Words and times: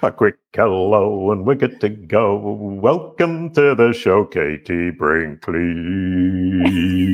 A 0.00 0.12
quick 0.12 0.36
hello 0.54 1.32
and 1.32 1.44
we're 1.44 1.56
good 1.56 1.80
to 1.80 1.88
go. 1.88 2.36
Welcome 2.36 3.52
to 3.54 3.74
the 3.74 3.92
show, 3.92 4.24
Katie 4.24 4.90
Brinkley. 4.90 5.58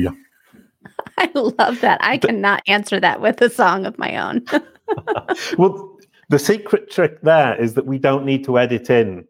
I 1.17 1.31
love 1.33 1.81
that. 1.81 1.97
I 2.01 2.19
cannot 2.19 2.61
answer 2.67 2.99
that 2.99 3.21
with 3.21 3.41
a 3.41 3.49
song 3.49 3.87
of 3.87 3.97
my 3.97 4.15
own. 4.17 4.45
well, 5.57 5.97
the 6.29 6.37
secret 6.37 6.91
trick 6.91 7.21
there 7.21 7.59
is 7.59 7.73
that 7.73 7.87
we 7.87 7.97
don't 7.97 8.23
need 8.23 8.43
to 8.43 8.59
edit 8.59 8.91
in 8.91 9.25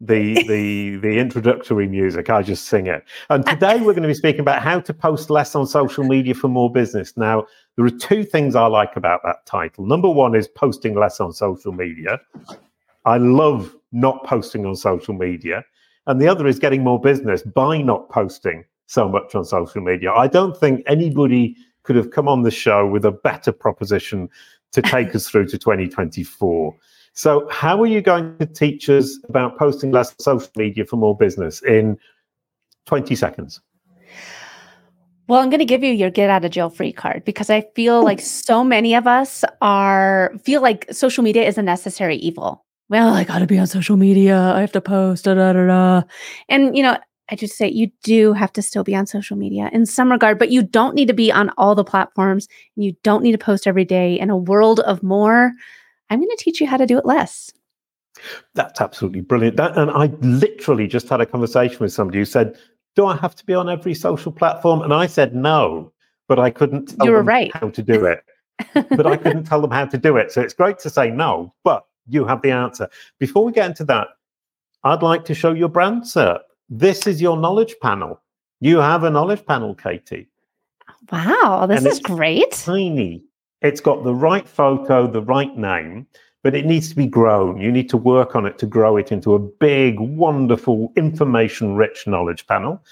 the 0.00 0.34
the 0.48 0.94
the 0.98 1.18
introductory 1.18 1.88
music. 1.88 2.30
I 2.30 2.42
just 2.42 2.66
sing 2.66 2.86
it. 2.86 3.02
And 3.30 3.44
uh, 3.48 3.50
today 3.50 3.78
we're 3.78 3.94
going 3.94 4.02
to 4.02 4.08
be 4.08 4.14
speaking 4.14 4.42
about 4.42 4.62
how 4.62 4.78
to 4.78 4.94
post 4.94 5.28
less 5.28 5.56
on 5.56 5.66
social 5.66 6.04
media 6.04 6.34
for 6.34 6.46
more 6.46 6.70
business. 6.70 7.16
Now, 7.16 7.46
there 7.74 7.84
are 7.84 7.90
two 7.90 8.22
things 8.22 8.54
I 8.54 8.66
like 8.66 8.94
about 8.94 9.22
that 9.24 9.44
title. 9.44 9.86
Number 9.86 10.08
one 10.08 10.36
is 10.36 10.46
posting 10.46 10.94
less 10.94 11.18
on 11.18 11.32
social 11.32 11.72
media. 11.72 12.20
I 13.06 13.18
love 13.18 13.74
not 13.92 14.24
posting 14.24 14.66
on 14.66 14.76
social 14.76 15.14
media. 15.14 15.64
And 16.06 16.20
the 16.20 16.28
other 16.28 16.46
is 16.46 16.58
getting 16.58 16.84
more 16.84 17.00
business 17.00 17.42
by 17.42 17.78
not 17.78 18.10
posting 18.10 18.64
so 18.86 19.08
much 19.08 19.34
on 19.34 19.44
social 19.44 19.80
media. 19.80 20.12
I 20.12 20.26
don't 20.26 20.56
think 20.56 20.82
anybody 20.86 21.56
could 21.84 21.96
have 21.96 22.10
come 22.10 22.28
on 22.28 22.42
the 22.42 22.50
show 22.50 22.86
with 22.86 23.04
a 23.04 23.12
better 23.12 23.52
proposition 23.52 24.28
to 24.72 24.82
take 24.82 25.14
us 25.14 25.28
through 25.28 25.46
to 25.46 25.58
2024. 25.58 26.76
So, 27.12 27.48
how 27.50 27.80
are 27.80 27.86
you 27.86 28.02
going 28.02 28.36
to 28.38 28.46
teach 28.46 28.90
us 28.90 29.18
about 29.28 29.56
posting 29.56 29.90
less 29.90 30.14
social 30.20 30.50
media 30.56 30.84
for 30.84 30.96
more 30.96 31.16
business 31.16 31.62
in 31.62 31.96
20 32.84 33.14
seconds? 33.14 33.60
Well, 35.28 35.40
I'm 35.40 35.48
going 35.48 35.60
to 35.60 35.64
give 35.64 35.82
you 35.82 35.92
your 35.92 36.10
get 36.10 36.28
out 36.28 36.44
of 36.44 36.50
jail 36.50 36.70
free 36.70 36.92
card 36.92 37.24
because 37.24 37.50
I 37.50 37.62
feel 37.74 38.04
like 38.04 38.20
so 38.20 38.62
many 38.62 38.94
of 38.94 39.06
us 39.06 39.44
are 39.62 40.32
feel 40.44 40.60
like 40.60 40.86
social 40.92 41.24
media 41.24 41.44
is 41.44 41.56
a 41.56 41.62
necessary 41.62 42.16
evil 42.16 42.65
well, 42.88 43.12
I 43.14 43.24
got 43.24 43.40
to 43.40 43.46
be 43.46 43.58
on 43.58 43.66
social 43.66 43.96
media. 43.96 44.38
I 44.38 44.60
have 44.60 44.72
to 44.72 44.80
post, 44.80 45.24
da, 45.24 45.34
da, 45.34 45.52
da, 45.52 45.66
da. 45.66 46.02
And, 46.48 46.76
you 46.76 46.82
know, 46.82 46.96
I 47.28 47.34
just 47.34 47.56
say 47.56 47.68
you 47.68 47.90
do 48.04 48.32
have 48.32 48.52
to 48.52 48.62
still 48.62 48.84
be 48.84 48.94
on 48.94 49.06
social 49.06 49.36
media 49.36 49.68
in 49.72 49.84
some 49.84 50.12
regard, 50.12 50.38
but 50.38 50.50
you 50.50 50.62
don't 50.62 50.94
need 50.94 51.08
to 51.08 51.14
be 51.14 51.32
on 51.32 51.50
all 51.58 51.74
the 51.74 51.84
platforms. 51.84 52.46
You 52.76 52.94
don't 53.02 53.22
need 53.22 53.32
to 53.32 53.38
post 53.38 53.66
every 53.66 53.84
day. 53.84 54.18
In 54.18 54.30
a 54.30 54.36
world 54.36 54.80
of 54.80 55.02
more, 55.02 55.52
I'm 56.08 56.20
going 56.20 56.30
to 56.30 56.36
teach 56.42 56.60
you 56.60 56.68
how 56.68 56.76
to 56.76 56.86
do 56.86 56.96
it 56.98 57.04
less. 57.04 57.52
That's 58.54 58.80
absolutely 58.80 59.22
brilliant. 59.22 59.56
That, 59.56 59.76
and 59.76 59.90
I 59.90 60.06
literally 60.20 60.86
just 60.86 61.08
had 61.08 61.20
a 61.20 61.26
conversation 61.26 61.78
with 61.80 61.92
somebody 61.92 62.18
who 62.18 62.24
said, 62.24 62.56
Do 62.94 63.06
I 63.06 63.16
have 63.16 63.34
to 63.34 63.44
be 63.44 63.54
on 63.54 63.68
every 63.68 63.94
social 63.94 64.30
platform? 64.30 64.80
And 64.80 64.94
I 64.94 65.06
said, 65.06 65.34
No, 65.34 65.92
but 66.28 66.38
I 66.38 66.50
couldn't 66.50 66.96
tell 66.96 67.06
you 67.06 67.12
were 67.12 67.18
them 67.18 67.28
right. 67.28 67.54
how 67.54 67.68
to 67.68 67.82
do 67.82 68.06
it. 68.06 68.24
but 68.72 69.06
I 69.06 69.16
couldn't 69.16 69.44
tell 69.48 69.60
them 69.60 69.72
how 69.72 69.84
to 69.86 69.98
do 69.98 70.16
it. 70.16 70.32
So 70.32 70.40
it's 70.40 70.54
great 70.54 70.78
to 70.78 70.90
say 70.90 71.10
no, 71.10 71.52
but 71.64 71.84
you 72.08 72.24
have 72.24 72.42
the 72.42 72.50
answer. 72.50 72.88
Before 73.18 73.44
we 73.44 73.52
get 73.52 73.66
into 73.66 73.84
that, 73.84 74.08
I'd 74.84 75.02
like 75.02 75.24
to 75.26 75.34
show 75.34 75.52
your 75.52 75.68
brand 75.68 76.02
SERP. 76.02 76.40
This 76.68 77.06
is 77.06 77.20
your 77.20 77.36
knowledge 77.36 77.74
panel. 77.82 78.20
You 78.60 78.78
have 78.78 79.04
a 79.04 79.10
knowledge 79.10 79.44
panel, 79.46 79.74
Katie. 79.74 80.28
Wow, 81.10 81.66
this 81.68 81.78
and 81.78 81.86
is 81.86 82.00
great. 82.00 82.52
Tiny. 82.52 83.22
It's 83.62 83.80
got 83.80 84.04
the 84.04 84.14
right 84.14 84.46
photo, 84.46 85.06
the 85.06 85.22
right 85.22 85.56
name, 85.56 86.06
but 86.42 86.54
it 86.54 86.66
needs 86.66 86.88
to 86.90 86.96
be 86.96 87.06
grown. 87.06 87.60
You 87.60 87.70
need 87.72 87.88
to 87.90 87.96
work 87.96 88.36
on 88.36 88.46
it 88.46 88.58
to 88.58 88.66
grow 88.66 88.96
it 88.96 89.12
into 89.12 89.34
a 89.34 89.38
big, 89.38 89.98
wonderful, 90.00 90.92
information 90.96 91.74
rich 91.74 92.06
knowledge 92.06 92.46
panel. 92.46 92.82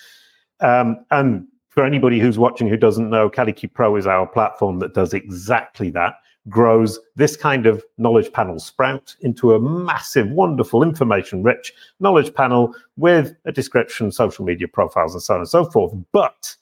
Um, 0.61 1.05
and 1.11 1.47
for 1.75 1.85
anybody 1.85 2.21
who's 2.21 2.39
watching 2.39 2.69
who 2.69 2.77
doesn't 2.77 3.11
know, 3.11 3.29
Kalicube 3.29 3.75
Pro 3.75 3.97
is 3.97 4.07
our 4.07 4.27
platform 4.27 4.79
that 4.79 4.95
does 4.95 5.13
exactly 5.13 5.91
that 5.91 6.15
grows 6.49 7.01
this 7.17 7.37
kind 7.37 7.67
of 7.67 7.83
knowledge 7.99 8.33
panel 8.33 8.59
sprout 8.61 9.17
into 9.23 9.55
a 9.55 9.61
massive, 9.61 10.29
wonderful, 10.31 10.83
information 10.83 11.43
rich 11.43 11.73
knowledge 12.01 12.33
panel 12.35 12.75
with 12.97 13.35
a 13.45 13.51
description, 13.51 14.13
social 14.13 14.45
media 14.45 14.69
profiles, 14.69 15.15
and 15.15 15.23
so 15.23 15.35
on 15.35 15.41
and 15.41 15.49
so 15.49 15.65
forth. 15.65 15.93
But 16.13 16.55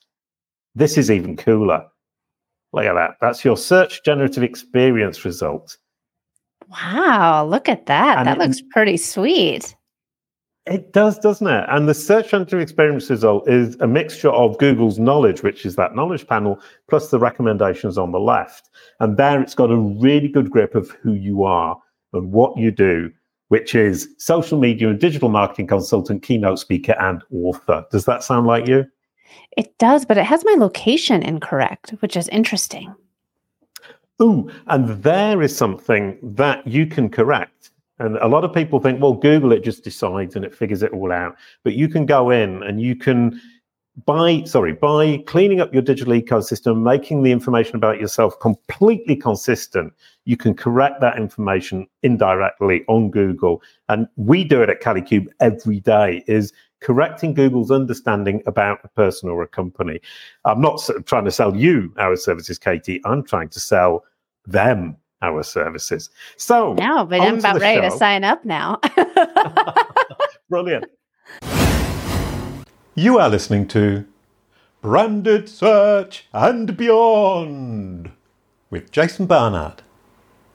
this 0.73 0.97
is 0.97 1.11
even 1.11 1.37
cooler. 1.37 1.85
Look 2.71 2.85
at 2.85 2.93
that. 2.95 3.17
That's 3.21 3.45
your 3.45 3.57
search 3.57 4.03
generative 4.03 4.41
experience 4.41 5.23
result. 5.25 5.77
Wow, 6.69 7.45
look 7.45 7.69
at 7.69 7.85
that. 7.85 8.17
And 8.19 8.27
that 8.27 8.37
it, 8.37 8.39
looks 8.39 8.61
pretty 8.71 8.97
sweet. 8.97 9.75
It 10.65 10.93
does, 10.93 11.19
doesn't 11.19 11.45
it? 11.47 11.65
And 11.67 11.89
the 11.89 11.93
search 11.93 12.33
engine 12.33 12.61
experience 12.61 13.09
result 13.09 13.49
is 13.49 13.75
a 13.81 13.87
mixture 13.87 14.29
of 14.29 14.57
Google's 14.59 14.97
knowledge, 14.97 15.43
which 15.43 15.65
is 15.65 15.75
that 15.75 15.93
knowledge 15.93 16.25
panel, 16.25 16.59
plus 16.89 17.09
the 17.11 17.19
recommendations 17.19 17.97
on 17.97 18.13
the 18.13 18.19
left. 18.19 18.69
And 19.01 19.17
there 19.17 19.41
it's 19.41 19.55
got 19.55 19.71
a 19.71 19.77
really 19.77 20.29
good 20.29 20.49
grip 20.49 20.73
of 20.73 20.91
who 20.91 21.13
you 21.13 21.43
are 21.43 21.77
and 22.13 22.31
what 22.31 22.57
you 22.57 22.71
do, 22.71 23.11
which 23.49 23.75
is 23.75 24.07
social 24.17 24.57
media 24.57 24.89
and 24.89 24.99
digital 24.99 25.27
marketing 25.27 25.67
consultant, 25.67 26.23
keynote 26.23 26.59
speaker, 26.59 26.95
and 26.97 27.21
author. 27.33 27.85
Does 27.91 28.05
that 28.05 28.23
sound 28.23 28.47
like 28.47 28.65
you? 28.65 28.85
It 29.57 29.77
does, 29.79 30.05
but 30.05 30.17
it 30.17 30.25
has 30.25 30.45
my 30.45 30.55
location 30.57 31.23
incorrect, 31.23 31.91
which 31.99 32.15
is 32.15 32.29
interesting. 32.29 32.95
Ooh, 34.21 34.49
and 34.67 34.87
there 35.03 35.41
is 35.41 35.55
something 35.55 36.17
that 36.21 36.65
you 36.65 36.85
can 36.85 37.09
correct 37.09 37.71
and 37.99 38.17
a 38.17 38.27
lot 38.27 38.43
of 38.43 38.53
people 38.53 38.79
think, 38.79 39.01
well, 39.01 39.13
Google 39.13 39.51
it 39.51 39.63
just 39.63 39.83
decides 39.83 40.35
and 40.35 40.43
it 40.43 40.55
figures 40.55 40.83
it 40.83 40.93
all 40.93 41.11
out. 41.11 41.35
But 41.63 41.73
you 41.73 41.87
can 41.87 42.05
go 42.05 42.29
in 42.31 42.63
and 42.63 42.81
you 42.81 42.95
can 42.95 43.39
by 44.05 44.43
sorry 44.43 44.73
by 44.73 45.17
cleaning 45.27 45.61
up 45.61 45.71
your 45.71 45.83
digital 45.83 46.13
ecosystem 46.13 46.81
making 46.81 47.21
the 47.21 47.31
information 47.31 47.75
about 47.75 48.01
yourself 48.01 48.39
completely 48.39 49.15
consistent. 49.15 49.93
You 50.25 50.35
can 50.35 50.55
correct 50.55 50.99
that 51.01 51.17
information 51.17 51.85
indirectly 52.01 52.83
on 52.87 53.11
google. 53.11 53.61
And 53.89 54.07
we 54.15 54.43
do 54.43 54.63
it 54.63 54.69
at 54.69 54.81
Kalicube 54.81 55.27
every 55.39 55.79
day 55.79 56.23
is 56.25 56.51
correcting 56.81 57.35
google's 57.35 57.69
understanding 57.69 58.41
about 58.47 58.79
a 58.83 58.87
person 58.89 59.29
or 59.29 59.43
a 59.43 59.47
company. 59.47 59.99
I'm 60.43 60.59
not 60.59 60.81
trying 61.05 61.25
to 61.25 61.31
sell 61.31 61.55
you 61.55 61.93
our 61.99 62.15
services 62.15 62.57
katie. 62.57 62.99
I'm 63.05 63.23
trying 63.23 63.49
to 63.49 63.59
sell 63.59 64.03
them 64.47 64.97
our 65.23 65.41
services. 65.41 66.09
So 66.37 66.73
now, 66.73 67.05
but 67.05 67.21
I'm 67.21 67.39
about 67.39 67.59
ready 67.59 67.81
show. 67.81 67.89
to 67.89 67.97
sign 67.97 68.23
up 68.23 68.45
now. 68.45 68.79
Brilliant. 70.49 70.85
You 72.95 73.17
are 73.17 73.29
listening 73.29 73.67
to 73.69 74.05
Branded 74.81 75.49
Search 75.49 76.27
and 76.33 76.77
Beyond 76.77 78.11
with 78.69 78.91
Jason 78.91 79.25
Barnard. 79.25 79.81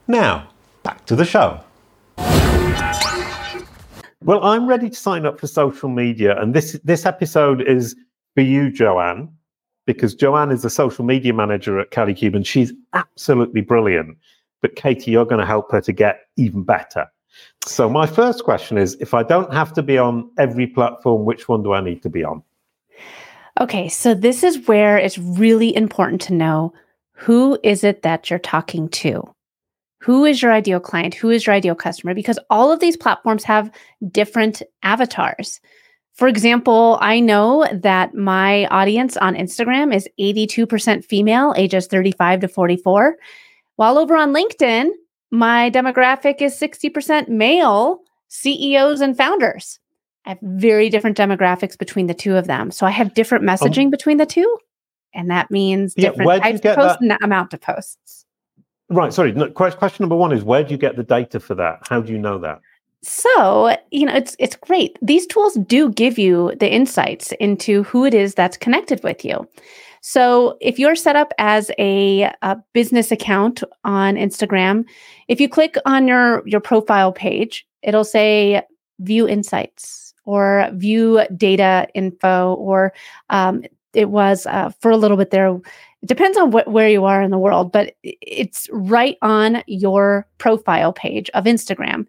Now, 0.06 0.50
back 0.82 1.04
to 1.06 1.16
the 1.16 1.24
show. 1.24 1.60
Well, 4.22 4.44
I'm 4.44 4.68
ready 4.68 4.90
to 4.90 4.96
sign 4.96 5.24
up 5.24 5.40
for 5.40 5.46
social 5.46 5.88
media, 5.88 6.38
and 6.40 6.52
this 6.52 6.78
this 6.84 7.06
episode 7.06 7.62
is 7.62 7.96
for 8.34 8.42
you, 8.42 8.70
Joanne, 8.70 9.30
because 9.86 10.14
Joanne 10.14 10.50
is 10.50 10.62
the 10.62 10.70
social 10.70 11.04
media 11.04 11.32
manager 11.32 11.78
at 11.80 11.90
Kalicube, 11.90 12.36
and 12.36 12.46
she's 12.46 12.72
absolutely 12.92 13.62
brilliant 13.62 14.18
but 14.60 14.76
Katie, 14.76 15.10
you're 15.10 15.24
going 15.24 15.40
to 15.40 15.46
help 15.46 15.70
her 15.72 15.80
to 15.80 15.92
get 15.92 16.20
even 16.36 16.62
better. 16.62 17.06
So, 17.66 17.88
my 17.88 18.06
first 18.06 18.44
question 18.44 18.78
is 18.78 18.96
if 19.00 19.14
I 19.14 19.22
don't 19.22 19.52
have 19.52 19.72
to 19.74 19.82
be 19.82 19.98
on 19.98 20.30
every 20.38 20.66
platform, 20.66 21.24
which 21.24 21.48
one 21.48 21.62
do 21.62 21.72
I 21.72 21.80
need 21.80 22.02
to 22.02 22.08
be 22.08 22.24
on? 22.24 22.42
Okay, 23.60 23.88
so 23.88 24.14
this 24.14 24.42
is 24.42 24.66
where 24.68 24.96
it's 24.96 25.18
really 25.18 25.74
important 25.74 26.20
to 26.22 26.34
know 26.34 26.72
who 27.12 27.58
is 27.64 27.82
it 27.82 28.02
that 28.02 28.30
you're 28.30 28.38
talking 28.38 28.88
to? 28.90 29.22
Who 30.00 30.24
is 30.24 30.40
your 30.40 30.52
ideal 30.52 30.78
client? 30.78 31.14
Who 31.14 31.30
is 31.30 31.44
your 31.44 31.54
ideal 31.54 31.74
customer? 31.74 32.14
Because 32.14 32.38
all 32.50 32.70
of 32.70 32.78
these 32.78 32.96
platforms 32.96 33.42
have 33.44 33.70
different 34.10 34.62
avatars. 34.84 35.60
For 36.14 36.28
example, 36.28 36.98
I 37.00 37.18
know 37.18 37.66
that 37.72 38.14
my 38.14 38.66
audience 38.66 39.16
on 39.16 39.34
Instagram 39.34 39.94
is 39.94 40.08
82% 40.20 41.04
female, 41.04 41.54
ages 41.56 41.88
35 41.88 42.40
to 42.40 42.48
44. 42.48 43.16
While 43.78 43.96
over 43.96 44.16
on 44.16 44.32
LinkedIn, 44.34 44.88
my 45.30 45.70
demographic 45.70 46.42
is 46.42 46.58
60% 46.58 47.28
male 47.28 48.00
CEOs 48.26 49.00
and 49.00 49.16
founders. 49.16 49.78
I 50.26 50.30
have 50.30 50.38
very 50.42 50.90
different 50.90 51.16
demographics 51.16 51.78
between 51.78 52.08
the 52.08 52.12
two 52.12 52.34
of 52.36 52.48
them. 52.48 52.72
So 52.72 52.86
I 52.86 52.90
have 52.90 53.14
different 53.14 53.48
um, 53.48 53.54
messaging 53.54 53.84
um, 53.84 53.90
between 53.90 54.16
the 54.16 54.26
two. 54.26 54.58
And 55.14 55.30
that 55.30 55.52
means 55.52 55.94
yeah, 55.96 56.10
different 56.10 56.42
types 56.42 56.60
of 56.64 56.74
posts 56.74 56.98
and 57.00 57.16
amount 57.22 57.54
of 57.54 57.60
posts. 57.60 58.26
Right. 58.90 59.12
Sorry. 59.12 59.30
No, 59.30 59.48
question 59.48 60.02
number 60.02 60.16
one 60.16 60.32
is 60.32 60.42
where 60.42 60.64
do 60.64 60.72
you 60.72 60.76
get 60.76 60.96
the 60.96 61.04
data 61.04 61.38
for 61.38 61.54
that? 61.54 61.86
How 61.88 62.00
do 62.00 62.12
you 62.12 62.18
know 62.18 62.36
that? 62.38 62.60
So, 63.04 63.76
you 63.92 64.06
know, 64.06 64.16
it's 64.16 64.34
it's 64.40 64.56
great. 64.56 64.98
These 65.00 65.28
tools 65.28 65.54
do 65.54 65.92
give 65.92 66.18
you 66.18 66.52
the 66.58 66.68
insights 66.68 67.30
into 67.38 67.84
who 67.84 68.04
it 68.04 68.12
is 68.12 68.34
that's 68.34 68.56
connected 68.56 69.04
with 69.04 69.24
you. 69.24 69.46
So 70.00 70.56
if 70.60 70.78
you're 70.78 70.96
set 70.96 71.16
up 71.16 71.32
as 71.38 71.70
a, 71.78 72.30
a, 72.42 72.56
business 72.72 73.10
account 73.10 73.62
on 73.84 74.14
Instagram, 74.14 74.84
if 75.28 75.40
you 75.40 75.48
click 75.48 75.76
on 75.84 76.08
your 76.08 76.42
your 76.46 76.60
profile 76.60 77.12
page, 77.12 77.66
it'll 77.82 78.04
say 78.04 78.62
view 79.00 79.28
insights 79.28 80.14
or 80.24 80.68
view 80.74 81.22
data 81.36 81.88
info, 81.94 82.54
or 82.54 82.92
um, 83.30 83.62
it 83.94 84.10
was 84.10 84.46
uh, 84.46 84.70
for 84.80 84.90
a 84.90 84.96
little 84.96 85.16
bit 85.16 85.30
there. 85.30 85.48
It 85.48 86.06
depends 86.06 86.36
on 86.36 86.50
what, 86.50 86.68
where 86.68 86.88
you 86.88 87.04
are 87.06 87.22
in 87.22 87.30
the 87.30 87.38
world, 87.38 87.72
but 87.72 87.94
it's 88.02 88.68
right 88.70 89.16
on 89.22 89.62
your 89.66 90.26
profile 90.38 90.92
page 90.92 91.30
of 91.30 91.44
Instagram. 91.44 92.06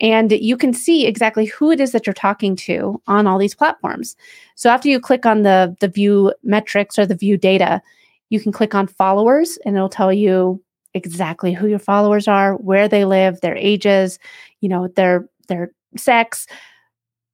And 0.00 0.32
you 0.32 0.56
can 0.56 0.72
see 0.72 1.06
exactly 1.06 1.46
who 1.46 1.70
it 1.70 1.80
is 1.80 1.92
that 1.92 2.06
you're 2.06 2.14
talking 2.14 2.56
to 2.56 3.00
on 3.06 3.26
all 3.26 3.38
these 3.38 3.54
platforms. 3.54 4.16
So 4.56 4.70
after 4.70 4.88
you 4.88 5.00
click 5.00 5.26
on 5.26 5.42
the 5.42 5.76
the 5.80 5.88
view 5.88 6.34
metrics 6.42 6.98
or 6.98 7.06
the 7.06 7.14
view 7.14 7.36
data, 7.36 7.82
you 8.30 8.40
can 8.40 8.52
click 8.52 8.74
on 8.74 8.86
followers 8.86 9.58
and 9.64 9.76
it'll 9.76 9.88
tell 9.88 10.12
you 10.12 10.62
exactly 10.94 11.52
who 11.52 11.68
your 11.68 11.78
followers 11.78 12.28
are, 12.28 12.54
where 12.56 12.88
they 12.88 13.04
live, 13.04 13.40
their 13.40 13.56
ages, 13.56 14.18
you 14.60 14.68
know, 14.68 14.88
their 14.88 15.28
their 15.48 15.72
sex. 15.96 16.46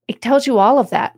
It 0.07 0.23
tells 0.23 0.47
you 0.47 0.59
all 0.59 0.79
of 0.79 0.91
that. 0.91 1.17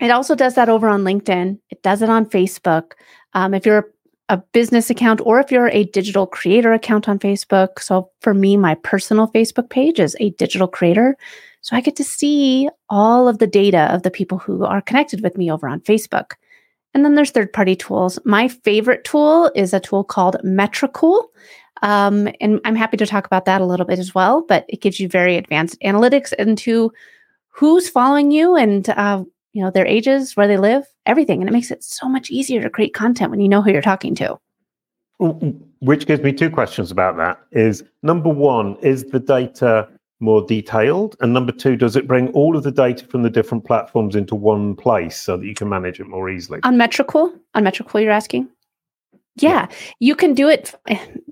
It 0.00 0.10
also 0.10 0.34
does 0.34 0.54
that 0.54 0.68
over 0.68 0.88
on 0.88 1.02
LinkedIn. 1.02 1.58
It 1.70 1.82
does 1.82 2.02
it 2.02 2.08
on 2.08 2.26
Facebook. 2.26 2.92
Um, 3.34 3.54
if 3.54 3.66
you're 3.66 3.90
a 4.30 4.38
business 4.52 4.90
account 4.90 5.20
or 5.24 5.40
if 5.40 5.50
you're 5.50 5.68
a 5.68 5.84
digital 5.84 6.24
creator 6.24 6.72
account 6.72 7.08
on 7.08 7.18
Facebook. 7.18 7.80
So 7.80 8.10
for 8.20 8.32
me, 8.32 8.56
my 8.56 8.76
personal 8.76 9.26
Facebook 9.28 9.68
page 9.68 9.98
is 9.98 10.16
a 10.20 10.30
digital 10.30 10.68
creator. 10.68 11.16
So 11.62 11.76
I 11.76 11.80
get 11.80 11.96
to 11.96 12.04
see 12.04 12.70
all 12.88 13.28
of 13.28 13.38
the 13.38 13.48
data 13.48 13.92
of 13.92 14.04
the 14.04 14.10
people 14.10 14.38
who 14.38 14.64
are 14.64 14.80
connected 14.80 15.20
with 15.20 15.36
me 15.36 15.50
over 15.50 15.68
on 15.68 15.80
Facebook. 15.80 16.34
And 16.94 17.04
then 17.04 17.16
there's 17.16 17.32
third 17.32 17.52
party 17.52 17.74
tools. 17.74 18.20
My 18.24 18.46
favorite 18.46 19.04
tool 19.04 19.50
is 19.56 19.74
a 19.74 19.80
tool 19.80 20.04
called 20.04 20.36
Metricool. 20.44 21.24
Um, 21.82 22.28
and 22.40 22.60
I'm 22.64 22.76
happy 22.76 22.98
to 22.98 23.06
talk 23.06 23.26
about 23.26 23.46
that 23.46 23.60
a 23.60 23.66
little 23.66 23.86
bit 23.86 23.98
as 23.98 24.14
well, 24.14 24.44
but 24.46 24.64
it 24.68 24.80
gives 24.80 25.00
you 25.00 25.08
very 25.08 25.36
advanced 25.36 25.80
analytics 25.80 26.32
into 26.34 26.92
who's 27.48 27.88
following 27.88 28.30
you 28.30 28.54
and 28.54 28.88
uh, 28.90 29.24
you 29.52 29.62
know, 29.62 29.70
their 29.70 29.86
ages, 29.86 30.36
where 30.36 30.48
they 30.48 30.56
live, 30.56 30.84
everything. 31.06 31.40
And 31.40 31.48
it 31.48 31.52
makes 31.52 31.70
it 31.70 31.82
so 31.82 32.08
much 32.08 32.30
easier 32.30 32.62
to 32.62 32.70
create 32.70 32.94
content 32.94 33.30
when 33.30 33.40
you 33.40 33.48
know 33.48 33.62
who 33.62 33.72
you're 33.72 33.82
talking 33.82 34.14
to. 34.16 34.38
Which 35.80 36.06
gives 36.06 36.22
me 36.22 36.32
two 36.32 36.50
questions 36.50 36.90
about 36.90 37.16
that 37.18 37.40
is 37.52 37.84
number 38.02 38.30
one, 38.30 38.76
is 38.76 39.04
the 39.04 39.20
data 39.20 39.88
more 40.20 40.46
detailed? 40.46 41.16
And 41.20 41.32
number 41.32 41.52
two, 41.52 41.76
does 41.76 41.96
it 41.96 42.06
bring 42.06 42.28
all 42.28 42.56
of 42.56 42.62
the 42.62 42.70
data 42.70 43.04
from 43.06 43.22
the 43.22 43.30
different 43.30 43.64
platforms 43.64 44.14
into 44.14 44.34
one 44.34 44.76
place 44.76 45.20
so 45.20 45.36
that 45.36 45.44
you 45.44 45.54
can 45.54 45.68
manage 45.68 46.00
it 46.00 46.06
more 46.06 46.30
easily? 46.30 46.60
On 46.62 46.76
Metricool? 46.76 47.32
On 47.54 47.64
Metricool, 47.64 48.02
you're 48.02 48.12
asking? 48.12 48.48
Yeah, 49.36 49.68
you 50.00 50.16
can 50.16 50.34
do 50.34 50.48
it. 50.48 50.74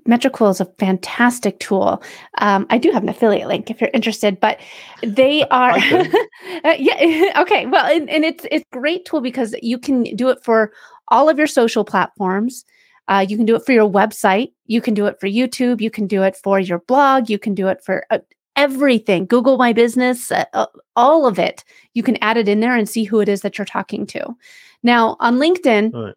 Metricool 0.07 0.49
is 0.49 0.61
a 0.61 0.65
fantastic 0.79 1.59
tool. 1.59 2.01
Um, 2.39 2.65
I 2.69 2.77
do 2.77 2.91
have 2.91 3.03
an 3.03 3.09
affiliate 3.09 3.47
link 3.47 3.69
if 3.69 3.79
you're 3.79 3.91
interested, 3.93 4.39
but 4.39 4.59
they 5.03 5.43
are. 5.49 5.71
uh, 6.63 6.75
yeah. 6.77 7.31
Okay. 7.39 7.65
Well, 7.65 7.85
and, 7.85 8.09
and, 8.09 8.25
it's 8.25 8.45
it's 8.51 8.65
great 8.71 9.05
tool 9.05 9.21
because 9.21 9.55
you 9.61 9.77
can 9.77 10.03
do 10.15 10.29
it 10.29 10.43
for 10.43 10.71
all 11.09 11.29
of 11.29 11.37
your 11.37 11.47
social 11.47 11.83
platforms. 11.83 12.65
Uh, 13.07 13.25
you 13.27 13.37
can 13.37 13.45
do 13.45 13.55
it 13.55 13.65
for 13.65 13.71
your 13.71 13.89
website. 13.89 14.53
You 14.65 14.81
can 14.81 14.93
do 14.93 15.05
it 15.05 15.19
for 15.19 15.27
YouTube. 15.27 15.81
You 15.81 15.91
can 15.91 16.07
do 16.07 16.23
it 16.23 16.37
for 16.37 16.59
your 16.59 16.79
blog. 16.79 17.29
You 17.29 17.39
can 17.39 17.53
do 17.55 17.67
it 17.67 17.83
for 17.83 18.05
uh, 18.09 18.19
everything. 18.55 19.25
Google 19.25 19.57
My 19.57 19.73
Business, 19.73 20.31
uh, 20.31 20.65
all 20.95 21.25
of 21.25 21.39
it. 21.39 21.63
You 21.93 22.03
can 22.03 22.17
add 22.21 22.37
it 22.37 22.47
in 22.47 22.59
there 22.59 22.75
and 22.75 22.87
see 22.87 23.03
who 23.03 23.19
it 23.19 23.29
is 23.29 23.41
that 23.41 23.57
you're 23.57 23.65
talking 23.65 24.05
to. 24.07 24.35
Now 24.83 25.17
on 25.19 25.37
LinkedIn. 25.37 26.13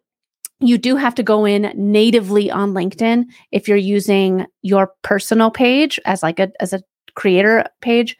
You 0.59 0.77
do 0.77 0.95
have 0.95 1.15
to 1.15 1.23
go 1.23 1.45
in 1.45 1.73
natively 1.75 2.49
on 2.49 2.73
LinkedIn 2.73 3.25
if 3.51 3.67
you're 3.67 3.77
using 3.77 4.45
your 4.61 4.91
personal 5.01 5.51
page 5.51 5.99
as 6.05 6.23
like 6.23 6.39
a 6.39 6.51
as 6.59 6.73
a 6.73 6.81
creator 7.15 7.65
page. 7.81 8.17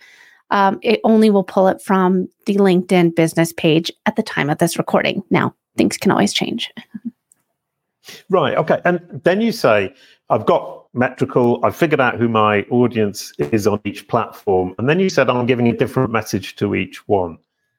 Um, 0.50 0.80
it 0.84 1.00
only 1.04 1.30
will 1.30 1.44
pull 1.44 1.68
it 1.68 1.82
from 1.82 2.28
the 2.46 2.56
LinkedIn 2.56 3.16
business 3.16 3.54
page 3.54 3.92
at 4.06 4.16
the 4.16 4.24
time 4.24 4.50
of 4.50 4.60
this 4.60 4.78
recording. 4.78 5.24
Now, 5.32 5.56
things 5.78 5.98
can 5.98 6.12
always 6.12 6.34
change. 6.34 6.72
Right. 8.30 8.56
Okay. 8.58 8.80
And 8.86 9.00
then 9.24 9.42
you 9.42 9.52
say, 9.52 9.94
I've 10.30 10.46
got 10.46 10.86
Metricool. 10.94 11.60
I've 11.64 11.76
figured 11.76 12.02
out 12.02 12.20
who 12.20 12.28
my 12.28 12.62
audience 12.64 13.34
is 13.40 13.66
on 13.66 13.80
each 13.86 14.08
platform. 14.08 14.76
And 14.78 14.88
then 14.88 15.00
you 15.00 15.10
said, 15.10 15.30
I'm 15.30 15.46
giving 15.46 15.68
a 15.68 15.76
different 15.76 16.12
message 16.12 16.56
to 16.58 16.76
each 16.76 17.08
one. 17.08 17.38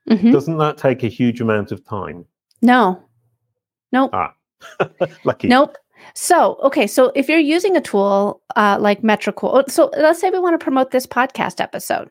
Mm-hmm. 0.09 0.33
Doesn't 0.33 0.59
that 0.59 0.77
take 0.77 1.03
a 1.03 1.09
huge 1.09 1.41
amount 1.41 1.73
of 1.73 1.85
time? 1.85 2.25
No. 2.61 3.03
Nope. 3.93 4.11
Ah. 4.13 4.35
Lucky. 5.25 5.49
Nope. 5.49 5.77
So, 6.15 6.59
okay, 6.63 6.87
so 6.87 7.13
if 7.15 7.29
you're 7.29 7.39
using 7.39 7.77
a 7.77 7.81
tool 7.81 8.43
uh, 8.57 8.77
like 8.81 9.03
Metricool, 9.03 9.69
so 9.71 9.91
let's 9.97 10.21
say 10.21 10.31
we 10.31 10.39
want 10.39 10.59
to 10.59 10.63
promote 10.63 10.91
this 10.91 11.07
podcast 11.07 11.61
episode. 11.61 12.11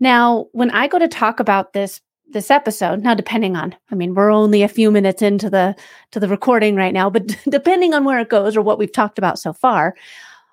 Now, 0.00 0.46
when 0.52 0.70
I 0.70 0.86
go 0.86 0.98
to 0.98 1.08
talk 1.08 1.40
about 1.40 1.72
this 1.72 2.00
this 2.30 2.50
episode, 2.50 3.02
now 3.02 3.14
depending 3.14 3.56
on, 3.56 3.74
I 3.90 3.94
mean, 3.94 4.14
we're 4.14 4.30
only 4.30 4.62
a 4.62 4.68
few 4.68 4.90
minutes 4.90 5.22
into 5.22 5.48
the 5.48 5.74
to 6.12 6.20
the 6.20 6.28
recording 6.28 6.76
right 6.76 6.92
now, 6.92 7.10
but 7.10 7.26
depending 7.48 7.94
on 7.94 8.04
where 8.04 8.18
it 8.20 8.28
goes 8.28 8.56
or 8.56 8.62
what 8.62 8.78
we've 8.78 8.92
talked 8.92 9.18
about 9.18 9.38
so 9.38 9.52
far, 9.52 9.94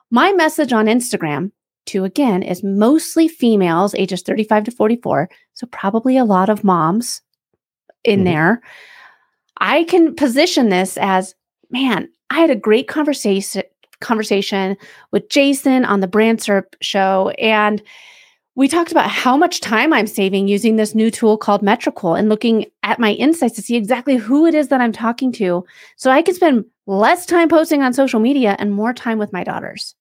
my 0.09 0.31
message 0.31 0.73
on 0.73 0.85
Instagram 0.85 1.51
to 1.87 2.03
again 2.03 2.41
is 2.41 2.63
mostly 2.63 3.27
females 3.27 3.93
ages 3.95 4.21
35 4.21 4.65
to 4.65 4.71
44, 4.71 5.29
so 5.53 5.67
probably 5.67 6.17
a 6.17 6.25
lot 6.25 6.49
of 6.49 6.63
moms 6.63 7.21
in 8.03 8.19
mm-hmm. 8.19 8.25
there. 8.25 8.61
I 9.57 9.83
can 9.85 10.15
position 10.15 10.69
this 10.69 10.97
as, 10.97 11.35
man, 11.69 12.09
I 12.29 12.39
had 12.39 12.49
a 12.49 12.55
great 12.55 12.87
conversation 12.87 13.63
conversation 14.01 14.75
with 15.11 15.29
Jason 15.29 15.85
on 15.85 16.01
the 16.01 16.07
Brand 16.07 16.39
SERP 16.39 16.65
show 16.81 17.29
and 17.39 17.81
we 18.55 18.69
talked 18.69 18.91
about 18.91 19.09
how 19.09 19.35
much 19.35 19.59
time 19.59 19.91
I'm 19.91 20.07
saving 20.07 20.47
using 20.47 20.75
this 20.75 20.95
new 20.95 21.11
tool 21.11 21.37
called 21.37 21.61
Metricool 21.61 22.17
and 22.17 22.29
looking 22.29 22.65
at 22.83 22.99
my 22.99 23.11
insights 23.13 23.55
to 23.55 23.61
see 23.61 23.75
exactly 23.75 24.15
who 24.15 24.45
it 24.45 24.55
is 24.55 24.69
that 24.69 24.79
I'm 24.79 24.93
talking 24.93 25.31
to 25.33 25.65
so 25.97 26.09
I 26.09 26.21
can 26.21 26.33
spend 26.35 26.65
less 26.87 27.25
time 27.25 27.49
posting 27.49 27.81
on 27.81 27.93
social 27.93 28.19
media 28.19 28.55
and 28.59 28.71
more 28.71 28.93
time 28.93 29.17
with 29.17 29.33
my 29.33 29.43
daughters. 29.43 29.95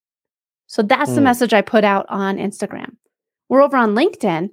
So 0.67 0.83
that's 0.83 1.11
mm. 1.11 1.15
the 1.15 1.21
hmm. 1.21 1.25
message 1.25 1.53
I 1.53 1.63
put 1.63 1.85
out 1.85 2.07
on 2.09 2.39
Instagram. 2.39 2.97
We're 3.49 3.63
over 3.63 3.77
on 3.77 3.95
LinkedIn. 3.95 4.51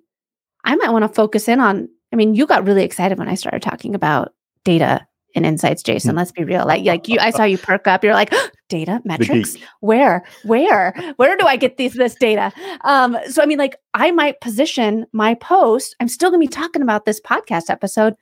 I 0.63 0.75
might 0.75 0.91
want 0.91 1.03
to 1.03 1.09
focus 1.09 1.47
in 1.47 1.59
on 1.59 1.89
I 2.13 2.17
mean, 2.17 2.35
you 2.35 2.45
got 2.45 2.65
really 2.65 2.83
excited 2.83 3.17
when 3.17 3.29
I 3.29 3.35
started 3.35 3.61
talking 3.61 3.95
about 3.95 4.33
data 4.63 5.05
and 5.35 5.45
insights, 5.45 5.83
Jason. 5.83 6.11
Hmm. 6.11 6.17
Let's 6.17 6.31
be 6.31 6.43
real. 6.43 6.65
Like, 6.65 6.85
like 6.85 7.07
you, 7.07 7.17
I 7.19 7.31
saw 7.31 7.43
you 7.43 7.57
perk 7.57 7.87
up. 7.87 8.03
You're 8.03 8.13
like, 8.13 8.29
oh, 8.31 8.49
data 8.69 9.01
metrics. 9.03 9.57
Where, 9.81 10.23
where, 10.43 10.93
where 11.17 11.37
do 11.37 11.45
I 11.45 11.55
get 11.55 11.77
these 11.77 11.93
this 11.93 12.15
data? 12.15 12.51
Um, 12.81 13.17
so 13.29 13.41
I 13.41 13.45
mean, 13.45 13.57
like, 13.57 13.75
I 13.93 14.11
might 14.11 14.41
position 14.41 15.05
my 15.13 15.33
post. 15.35 15.95
I'm 15.99 16.07
still 16.07 16.29
going 16.29 16.41
to 16.41 16.47
be 16.47 16.61
talking 16.61 16.81
about 16.81 17.05
this 17.05 17.19
podcast 17.21 17.69
episode. 17.69 18.15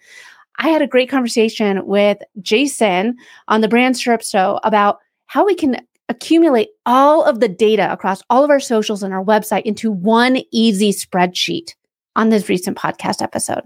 I 0.60 0.70
had 0.70 0.82
a 0.82 0.88
great 0.88 1.10
conversation 1.10 1.86
with 1.86 2.18
Jason 2.42 3.16
on 3.48 3.62
the 3.62 3.68
Brand 3.68 3.96
SERP 3.96 4.30
show 4.30 4.60
about 4.64 5.00
how 5.28 5.46
we 5.46 5.56
can 5.56 5.78
accumulate 6.10 6.70
all 6.86 7.24
of 7.24 7.40
the 7.40 7.48
data 7.48 7.92
across 7.92 8.22
all 8.30 8.44
of 8.44 8.50
our 8.50 8.60
socials 8.60 9.04
and 9.04 9.14
our 9.14 9.24
website 9.24 9.62
into 9.62 9.92
one 9.92 10.40
easy 10.52 10.92
spreadsheet 10.92 11.76
on 12.16 12.30
this 12.30 12.50
recent 12.50 12.78
podcast 12.78 13.22
episode. 13.22 13.62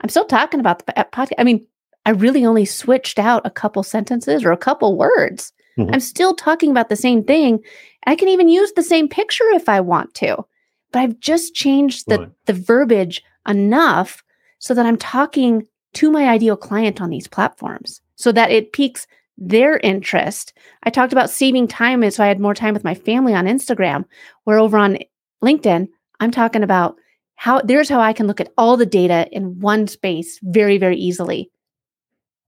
I'm 0.00 0.08
still 0.08 0.24
talking 0.24 0.58
about 0.58 0.84
the 0.84 0.92
podcast. 1.12 1.32
I 1.38 1.44
mean, 1.44 1.64
I 2.04 2.10
really 2.10 2.44
only 2.44 2.64
switched 2.64 3.18
out 3.18 3.46
a 3.46 3.50
couple 3.50 3.82
sentences 3.82 4.44
or 4.44 4.52
a 4.52 4.56
couple 4.56 4.96
words. 4.96 5.52
Mm-hmm. 5.78 5.94
I'm 5.94 6.00
still 6.00 6.34
talking 6.34 6.70
about 6.70 6.88
the 6.88 6.96
same 6.96 7.24
thing. 7.24 7.60
I 8.06 8.16
can 8.16 8.28
even 8.28 8.48
use 8.48 8.72
the 8.72 8.82
same 8.82 9.08
picture 9.08 9.48
if 9.52 9.68
I 9.68 9.80
want 9.80 10.14
to, 10.14 10.44
but 10.90 11.00
I've 11.00 11.20
just 11.20 11.54
changed 11.54 12.08
the, 12.08 12.18
right. 12.18 12.28
the 12.46 12.52
verbiage 12.52 13.22
enough 13.48 14.22
so 14.58 14.74
that 14.74 14.86
I'm 14.86 14.98
talking 14.98 15.66
to 15.94 16.10
my 16.10 16.28
ideal 16.28 16.56
client 16.56 17.00
on 17.00 17.10
these 17.10 17.28
platforms 17.28 18.00
so 18.16 18.32
that 18.32 18.50
it 18.50 18.72
piques 18.72 19.06
their 19.38 19.78
interest. 19.78 20.52
I 20.82 20.90
talked 20.90 21.12
about 21.12 21.30
saving 21.30 21.68
time, 21.68 22.02
and 22.02 22.12
so 22.12 22.22
I 22.22 22.28
had 22.28 22.40
more 22.40 22.54
time 22.54 22.74
with 22.74 22.84
my 22.84 22.94
family 22.94 23.34
on 23.34 23.46
Instagram, 23.46 24.04
where 24.44 24.58
over 24.58 24.78
on 24.78 24.98
LinkedIn, 25.42 25.88
I'm 26.20 26.30
talking 26.30 26.62
about 26.62 26.96
how 27.36 27.60
there's 27.60 27.88
how 27.88 28.00
I 28.00 28.12
can 28.12 28.26
look 28.26 28.40
at 28.40 28.52
all 28.56 28.76
the 28.76 28.86
data 28.86 29.26
in 29.32 29.58
one 29.58 29.88
space 29.88 30.38
very, 30.42 30.78
very 30.78 30.96
easily 30.96 31.50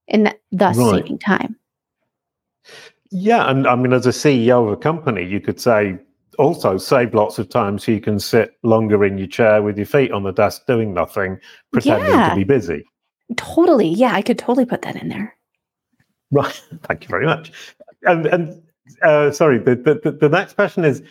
and 0.09 0.35
thus 0.53 0.77
right. 0.77 1.03
saving 1.03 1.19
time. 1.19 1.57
Yeah, 3.11 3.49
and 3.49 3.67
I 3.67 3.77
mean, 3.77 3.93
as 3.93 4.07
a 4.07 4.11
CEO 4.11 4.67
of 4.67 4.73
a 4.73 4.77
company, 4.77 5.25
you 5.25 5.41
could 5.41 5.61
say 5.61 5.99
also 6.39 6.79
save 6.79 7.15
lots 7.15 7.39
of 7.39 7.49
time 7.49 7.79
so 7.79 7.93
you 7.93 8.01
can 8.01 8.19
sit 8.19 8.57
longer 8.63 9.05
in 9.05 9.19
your 9.19 9.29
chair 9.29 9.63
with 9.63 9.77
your 9.77 9.87
feet 9.87 10.11
on 10.11 10.25
the 10.25 10.33
desk 10.33 10.67
doing 10.67 10.93
nothing, 10.93 11.39
pretending 11.73 12.11
yeah. 12.11 12.31
to 12.31 12.37
be 12.37 12.45
busy. 12.45 12.85
Totally. 13.37 13.89
Yeah, 13.89 14.13
I 14.15 14.23
could 14.23 14.39
totally 14.39 14.67
put 14.67 14.83
that 14.83 14.97
in 14.97 15.09
there. 15.09 15.37
Right. 16.31 16.61
Thank 16.83 17.05
you 17.05 17.09
very 17.09 17.27
much. 17.27 17.53
And, 18.03 18.27
and 18.27 18.63
uh, 19.03 19.31
sorry, 19.31 19.59
the, 19.59 19.77
the, 19.77 20.11
the 20.13 20.29
next 20.29 20.55
question 20.55 20.85
is 20.85 21.03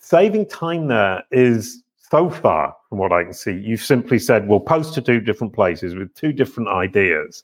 saving 0.00 0.46
time 0.46 0.88
there 0.88 1.22
is 1.30 1.82
so 2.10 2.30
far, 2.30 2.74
from 2.88 2.98
what 2.98 3.12
I 3.12 3.24
can 3.24 3.34
see, 3.34 3.52
you've 3.52 3.82
simply 3.82 4.18
said, 4.18 4.48
we'll 4.48 4.60
post 4.60 4.94
to 4.94 5.02
two 5.02 5.20
different 5.20 5.52
places 5.52 5.94
with 5.94 6.14
two 6.14 6.32
different 6.32 6.68
ideas. 6.68 7.42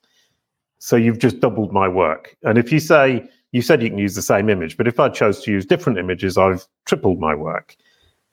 So 0.78 0.96
you've 0.96 1.18
just 1.18 1.40
doubled 1.40 1.72
my 1.72 1.88
work. 1.88 2.36
And 2.42 2.58
if 2.58 2.70
you 2.72 2.78
say, 2.78 3.26
you 3.52 3.62
said 3.62 3.82
you 3.82 3.88
can 3.88 3.98
use 3.98 4.14
the 4.14 4.22
same 4.22 4.50
image, 4.50 4.76
but 4.76 4.88
if 4.88 5.00
I 5.00 5.08
chose 5.08 5.42
to 5.44 5.52
use 5.52 5.64
different 5.64 5.98
images, 5.98 6.36
I've 6.36 6.66
tripled 6.86 7.20
my 7.20 7.34
work. 7.34 7.76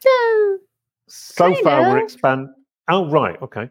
No. 0.03 0.57
So 1.07 1.55
far, 1.63 1.81
we're 1.81 2.03
expanding. 2.03 2.53
Oh, 2.87 3.09
right. 3.09 3.41
Okay. 3.41 3.69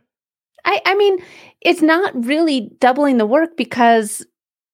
I, 0.65 0.81
I 0.87 0.95
mean, 0.95 1.19
it's 1.61 1.83
not 1.83 2.13
really 2.25 2.71
doubling 2.81 3.19
the 3.19 3.27
work 3.27 3.57
because 3.57 4.25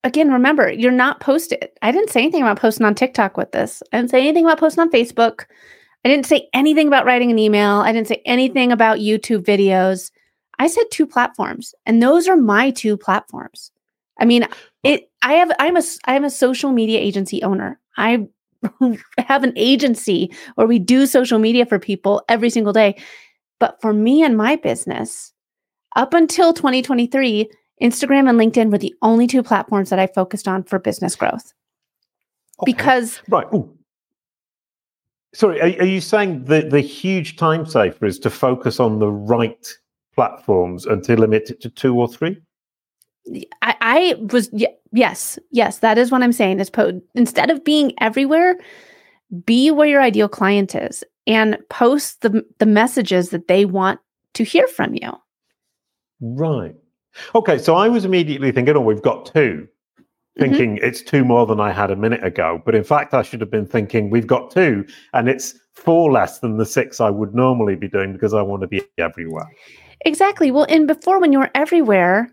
again, 0.06 0.30
remember, 0.30 0.70
you're 0.70 0.92
not 0.92 1.20
posted. 1.20 1.68
I 1.82 1.90
didn't 1.90 2.10
say 2.10 2.22
anything 2.22 2.42
about 2.42 2.60
posting 2.60 2.86
on 2.86 2.94
TikTok 2.94 3.36
with 3.36 3.52
this. 3.52 3.82
I 3.92 3.98
didn't 3.98 4.10
say 4.10 4.20
anything 4.20 4.44
about 4.44 4.60
posting 4.60 4.82
on 4.82 4.90
Facebook. 4.90 5.46
I 6.04 6.08
didn't 6.08 6.26
say 6.26 6.48
anything 6.52 6.86
about 6.86 7.04
writing 7.04 7.30
an 7.32 7.38
email. 7.38 7.80
I 7.80 7.92
didn't 7.92 8.08
say 8.08 8.22
anything 8.24 8.70
about 8.70 8.98
YouTube 8.98 9.42
videos. 9.42 10.12
I 10.58 10.68
said 10.68 10.84
two 10.90 11.06
platforms, 11.06 11.74
and 11.84 12.02
those 12.02 12.28
are 12.28 12.36
my 12.36 12.70
two 12.70 12.96
platforms. 12.96 13.72
I 14.18 14.24
mean, 14.24 14.46
it 14.82 15.10
I 15.22 15.34
have 15.34 15.50
I'm 15.58 15.76
a 15.76 15.82
I'm 16.04 16.24
a 16.24 16.30
social 16.30 16.72
media 16.72 17.00
agency 17.00 17.42
owner. 17.42 17.80
I 17.96 18.26
have 19.18 19.44
an 19.44 19.52
agency 19.56 20.32
where 20.54 20.66
we 20.66 20.78
do 20.78 21.06
social 21.06 21.38
media 21.38 21.66
for 21.66 21.78
people 21.78 22.22
every 22.28 22.50
single 22.50 22.72
day. 22.72 22.96
But 23.58 23.80
for 23.80 23.92
me 23.92 24.22
and 24.22 24.36
my 24.36 24.56
business, 24.56 25.32
up 25.94 26.12
until 26.12 26.52
2023, 26.52 27.48
Instagram 27.82 28.28
and 28.28 28.38
LinkedIn 28.38 28.70
were 28.70 28.78
the 28.78 28.94
only 29.02 29.26
two 29.26 29.42
platforms 29.42 29.90
that 29.90 29.98
I 29.98 30.06
focused 30.06 30.48
on 30.48 30.62
for 30.62 30.78
business 30.78 31.16
growth. 31.16 31.52
Okay. 32.60 32.72
Because 32.72 33.20
right. 33.28 33.46
Ooh. 33.54 33.72
Sorry, 35.34 35.60
are, 35.60 35.82
are, 35.82 35.86
you 35.86 36.00
saying 36.00 36.44
that 36.44 36.70
the 36.70 36.80
huge 36.80 37.36
time 37.36 37.66
saver 37.66 38.06
is 38.06 38.18
to 38.20 38.30
focus 38.30 38.80
on 38.80 38.98
the 38.98 39.10
right 39.10 39.68
platforms 40.14 40.86
and 40.86 41.04
to 41.04 41.14
limit 41.14 41.50
it 41.50 41.60
to 41.60 41.68
two 41.68 41.94
or 41.94 42.08
three? 42.08 42.40
I, 43.62 43.76
I 43.80 44.14
was 44.32 44.50
yes, 44.92 45.38
yes, 45.50 45.78
that 45.78 45.98
is 45.98 46.10
what 46.10 46.22
I'm 46.22 46.32
saying. 46.32 46.60
Is 46.60 46.70
po- 46.70 47.00
instead 47.14 47.50
of 47.50 47.64
being 47.64 47.92
everywhere, 48.00 48.56
be 49.44 49.70
where 49.70 49.88
your 49.88 50.02
ideal 50.02 50.28
client 50.28 50.74
is 50.74 51.04
and 51.26 51.58
post 51.68 52.22
the 52.22 52.44
the 52.58 52.66
messages 52.66 53.30
that 53.30 53.48
they 53.48 53.64
want 53.64 54.00
to 54.34 54.44
hear 54.44 54.66
from 54.68 54.94
you. 54.94 55.12
Right. 56.20 56.74
Okay. 57.34 57.58
So 57.58 57.74
I 57.74 57.88
was 57.88 58.04
immediately 58.04 58.52
thinking, 58.52 58.76
oh, 58.76 58.80
we've 58.80 59.02
got 59.02 59.26
2 59.26 59.40
mm-hmm. 59.40 60.40
thinking 60.40 60.76
mm-hmm. 60.76 60.84
it's 60.84 61.02
two 61.02 61.24
more 61.24 61.46
than 61.46 61.60
I 61.60 61.72
had 61.72 61.90
a 61.90 61.96
minute 61.96 62.24
ago. 62.24 62.60
But 62.64 62.74
in 62.74 62.84
fact, 62.84 63.14
I 63.14 63.22
should 63.22 63.40
have 63.40 63.50
been 63.50 63.66
thinking 63.66 64.10
we've 64.10 64.26
got 64.26 64.50
two, 64.50 64.86
and 65.12 65.28
it's 65.28 65.54
four 65.74 66.12
less 66.12 66.40
than 66.40 66.58
the 66.58 66.66
six 66.66 67.00
I 67.00 67.10
would 67.10 67.34
normally 67.34 67.76
be 67.76 67.88
doing 67.88 68.12
because 68.12 68.34
I 68.34 68.42
want 68.42 68.62
to 68.62 68.68
be 68.68 68.82
everywhere. 68.98 69.48
Exactly. 70.04 70.50
Well, 70.50 70.66
and 70.68 70.86
before 70.86 71.20
when 71.20 71.32
you 71.32 71.38
were 71.38 71.50
everywhere, 71.54 72.30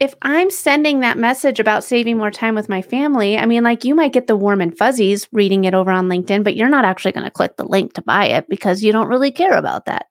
if 0.00 0.14
I'm 0.22 0.50
sending 0.50 1.00
that 1.00 1.18
message 1.18 1.60
about 1.60 1.84
saving 1.84 2.16
more 2.16 2.30
time 2.30 2.54
with 2.54 2.70
my 2.70 2.80
family, 2.80 3.36
I 3.36 3.44
mean, 3.44 3.62
like 3.62 3.84
you 3.84 3.94
might 3.94 4.14
get 4.14 4.26
the 4.26 4.36
warm 4.36 4.62
and 4.62 4.76
fuzzies 4.76 5.28
reading 5.30 5.64
it 5.64 5.74
over 5.74 5.90
on 5.90 6.08
LinkedIn, 6.08 6.42
but 6.42 6.56
you're 6.56 6.70
not 6.70 6.86
actually 6.86 7.12
going 7.12 7.24
to 7.24 7.30
click 7.30 7.58
the 7.58 7.66
link 7.66 7.92
to 7.92 8.02
buy 8.02 8.24
it 8.24 8.48
because 8.48 8.82
you 8.82 8.92
don't 8.92 9.08
really 9.08 9.30
care 9.30 9.58
about 9.58 9.84
that. 9.84 10.06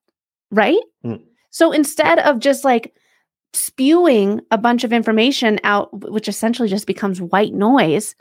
Right. 0.52 0.80
Mm. 1.04 1.24
So 1.50 1.72
instead 1.72 2.20
of 2.20 2.40
just 2.40 2.64
like 2.64 2.94
spewing 3.54 4.42
a 4.52 4.60
bunch 4.60 4.84
of 4.84 4.94
information 4.94 5.60
out, 5.64 5.90
which 6.12 6.28
essentially 6.28 6.70
just 6.70 6.86
becomes 6.86 7.20
white 7.20 7.54
noise, 7.54 8.16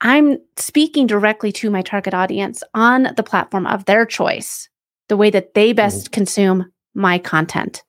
I'm 0.00 0.38
speaking 0.56 1.08
directly 1.08 1.50
to 1.52 1.70
my 1.70 1.82
target 1.82 2.14
audience 2.14 2.62
on 2.72 3.14
the 3.16 3.24
platform 3.24 3.66
of 3.66 3.84
their 3.86 4.06
choice, 4.06 4.68
the 5.08 5.16
way 5.16 5.30
that 5.30 5.54
they 5.54 5.72
best 5.72 6.10
mm. 6.10 6.12
consume 6.12 6.72
my 6.94 7.18
content. 7.18 7.82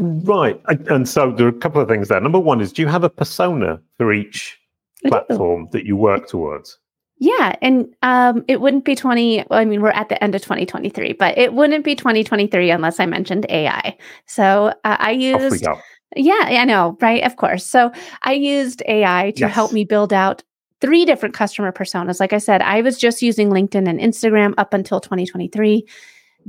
Right. 0.00 0.60
And 0.66 1.08
so 1.08 1.30
there 1.30 1.46
are 1.46 1.50
a 1.50 1.52
couple 1.52 1.80
of 1.80 1.88
things 1.88 2.08
there. 2.08 2.20
Number 2.20 2.40
one 2.40 2.60
is 2.60 2.72
do 2.72 2.80
you 2.82 2.88
have 2.88 3.04
a 3.04 3.10
persona 3.10 3.80
for 3.98 4.12
each 4.12 4.58
platform 5.06 5.68
that 5.72 5.84
you 5.84 5.96
work 5.96 6.26
towards? 6.26 6.78
Yeah. 7.18 7.54
And 7.60 7.94
um, 8.02 8.42
it 8.48 8.62
wouldn't 8.62 8.86
be 8.86 8.94
20, 8.94 9.44
I 9.50 9.66
mean, 9.66 9.82
we're 9.82 9.90
at 9.90 10.08
the 10.08 10.22
end 10.24 10.34
of 10.34 10.40
2023, 10.40 11.12
but 11.12 11.36
it 11.36 11.52
wouldn't 11.52 11.84
be 11.84 11.94
2023 11.94 12.70
unless 12.70 12.98
I 12.98 13.04
mentioned 13.04 13.44
AI. 13.50 13.96
So 14.26 14.72
uh, 14.84 14.96
I 14.98 15.10
used. 15.10 15.66
Yeah, 16.16 16.42
I 16.44 16.64
know, 16.64 16.98
right? 17.00 17.22
Of 17.22 17.36
course. 17.36 17.64
So 17.64 17.92
I 18.22 18.32
used 18.32 18.82
AI 18.88 19.30
to 19.36 19.42
yes. 19.42 19.54
help 19.54 19.72
me 19.72 19.84
build 19.84 20.12
out 20.12 20.42
three 20.80 21.04
different 21.04 21.36
customer 21.36 21.70
personas. 21.70 22.18
Like 22.18 22.32
I 22.32 22.38
said, 22.38 22.62
I 22.62 22.80
was 22.80 22.98
just 22.98 23.22
using 23.22 23.50
LinkedIn 23.50 23.88
and 23.88 24.00
Instagram 24.00 24.54
up 24.58 24.74
until 24.74 24.98
2023 24.98 25.86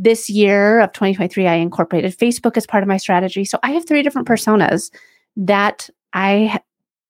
this 0.01 0.29
year 0.29 0.79
of 0.79 0.91
2023, 0.93 1.48
I 1.48 1.55
incorporated 1.55 2.17
Facebook 2.17 2.58
as 2.58 2.65
part 2.65 2.84
of 2.84 2.88
my 2.88 2.98
strategy. 2.98 3.46
So 3.46 3.60
I 3.62 3.72
have 3.72 3.88
three 3.88 4.01
different 4.01 4.27
personas 4.27 4.91
that 5.38 5.89
I 6.13 6.60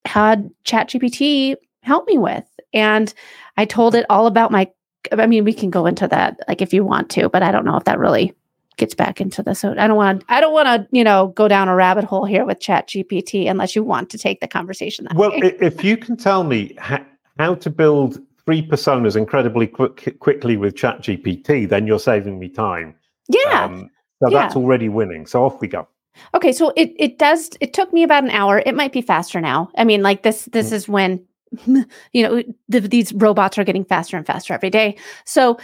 had 0.05 0.49
ChatGPT 0.65 1.55
help 1.83 2.05
me 2.07 2.17
with. 2.17 2.43
And 2.73 3.13
I 3.55 3.65
told 3.65 3.95
it 3.95 4.05
all 4.09 4.27
about 4.27 4.51
my, 4.51 4.69
I 5.11 5.25
mean, 5.25 5.45
we 5.45 5.53
can 5.53 5.69
go 5.69 5.85
into 5.85 6.07
that 6.09 6.39
like 6.47 6.61
if 6.61 6.73
you 6.73 6.83
want 6.83 7.09
to, 7.11 7.29
but 7.29 7.43
I 7.43 7.51
don't 7.51 7.65
know 7.65 7.77
if 7.77 7.85
that 7.85 7.97
really 7.97 8.35
gets 8.77 8.93
back 8.93 9.21
into 9.21 9.43
the 9.43 9.53
so 9.53 9.75
I 9.77 9.85
don't 9.85 9.97
want 9.97 10.21
to 10.21 10.25
I 10.33 10.39
don't 10.39 10.53
want 10.53 10.65
to 10.67 10.87
you 10.97 11.03
know 11.03 11.27
go 11.35 11.47
down 11.47 11.67
a 11.67 11.75
rabbit 11.75 12.05
hole 12.05 12.25
here 12.25 12.45
with 12.45 12.61
Chat 12.61 12.87
GPT 12.87 13.49
unless 13.49 13.75
you 13.75 13.83
want 13.83 14.09
to 14.11 14.17
take 14.17 14.39
the 14.39 14.47
conversation 14.47 15.07
well 15.13 15.29
way. 15.29 15.55
if 15.59 15.83
you 15.83 15.97
can 15.97 16.15
tell 16.15 16.45
me 16.45 16.75
how 16.79 17.53
to 17.55 17.69
build 17.69 18.17
three 18.45 18.67
personas 18.67 19.15
incredibly 19.15 19.67
quick, 19.67 20.19
quickly 20.19 20.57
with 20.57 20.75
Chat 20.75 21.01
GPT, 21.01 21.67
then 21.67 21.87
you're 21.87 21.99
saving 21.99 22.39
me 22.39 22.49
time. 22.49 22.95
Yeah. 23.27 23.65
Um, 23.65 23.89
so 24.21 24.29
yeah. 24.29 24.41
that's 24.41 24.55
already 24.55 24.89
winning. 24.89 25.25
So 25.25 25.45
off 25.45 25.59
we 25.61 25.67
go. 25.67 25.87
Okay, 26.35 26.51
so 26.51 26.73
it 26.75 26.93
it 26.97 27.17
does 27.17 27.49
it 27.61 27.73
took 27.73 27.93
me 27.93 28.03
about 28.03 28.23
an 28.23 28.31
hour. 28.31 28.61
It 28.65 28.75
might 28.75 28.91
be 28.91 29.01
faster 29.01 29.39
now. 29.39 29.69
I 29.77 29.83
mean, 29.83 30.03
like 30.03 30.23
this 30.23 30.45
this 30.51 30.69
mm. 30.69 30.73
is 30.73 30.87
when 30.87 31.25
you 31.65 32.23
know 32.23 32.43
the, 32.69 32.81
these 32.81 33.13
robots 33.13 33.57
are 33.57 33.63
getting 33.63 33.85
faster 33.85 34.17
and 34.17 34.25
faster 34.25 34.53
every 34.53 34.69
day. 34.69 34.97
So 35.25 35.57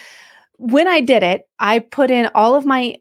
when 0.58 0.88
I 0.88 1.02
did 1.02 1.24
it, 1.24 1.48
I 1.60 1.80
put 1.80 2.10
in 2.10 2.30
all 2.34 2.56
of 2.56 2.66
my 2.66 2.96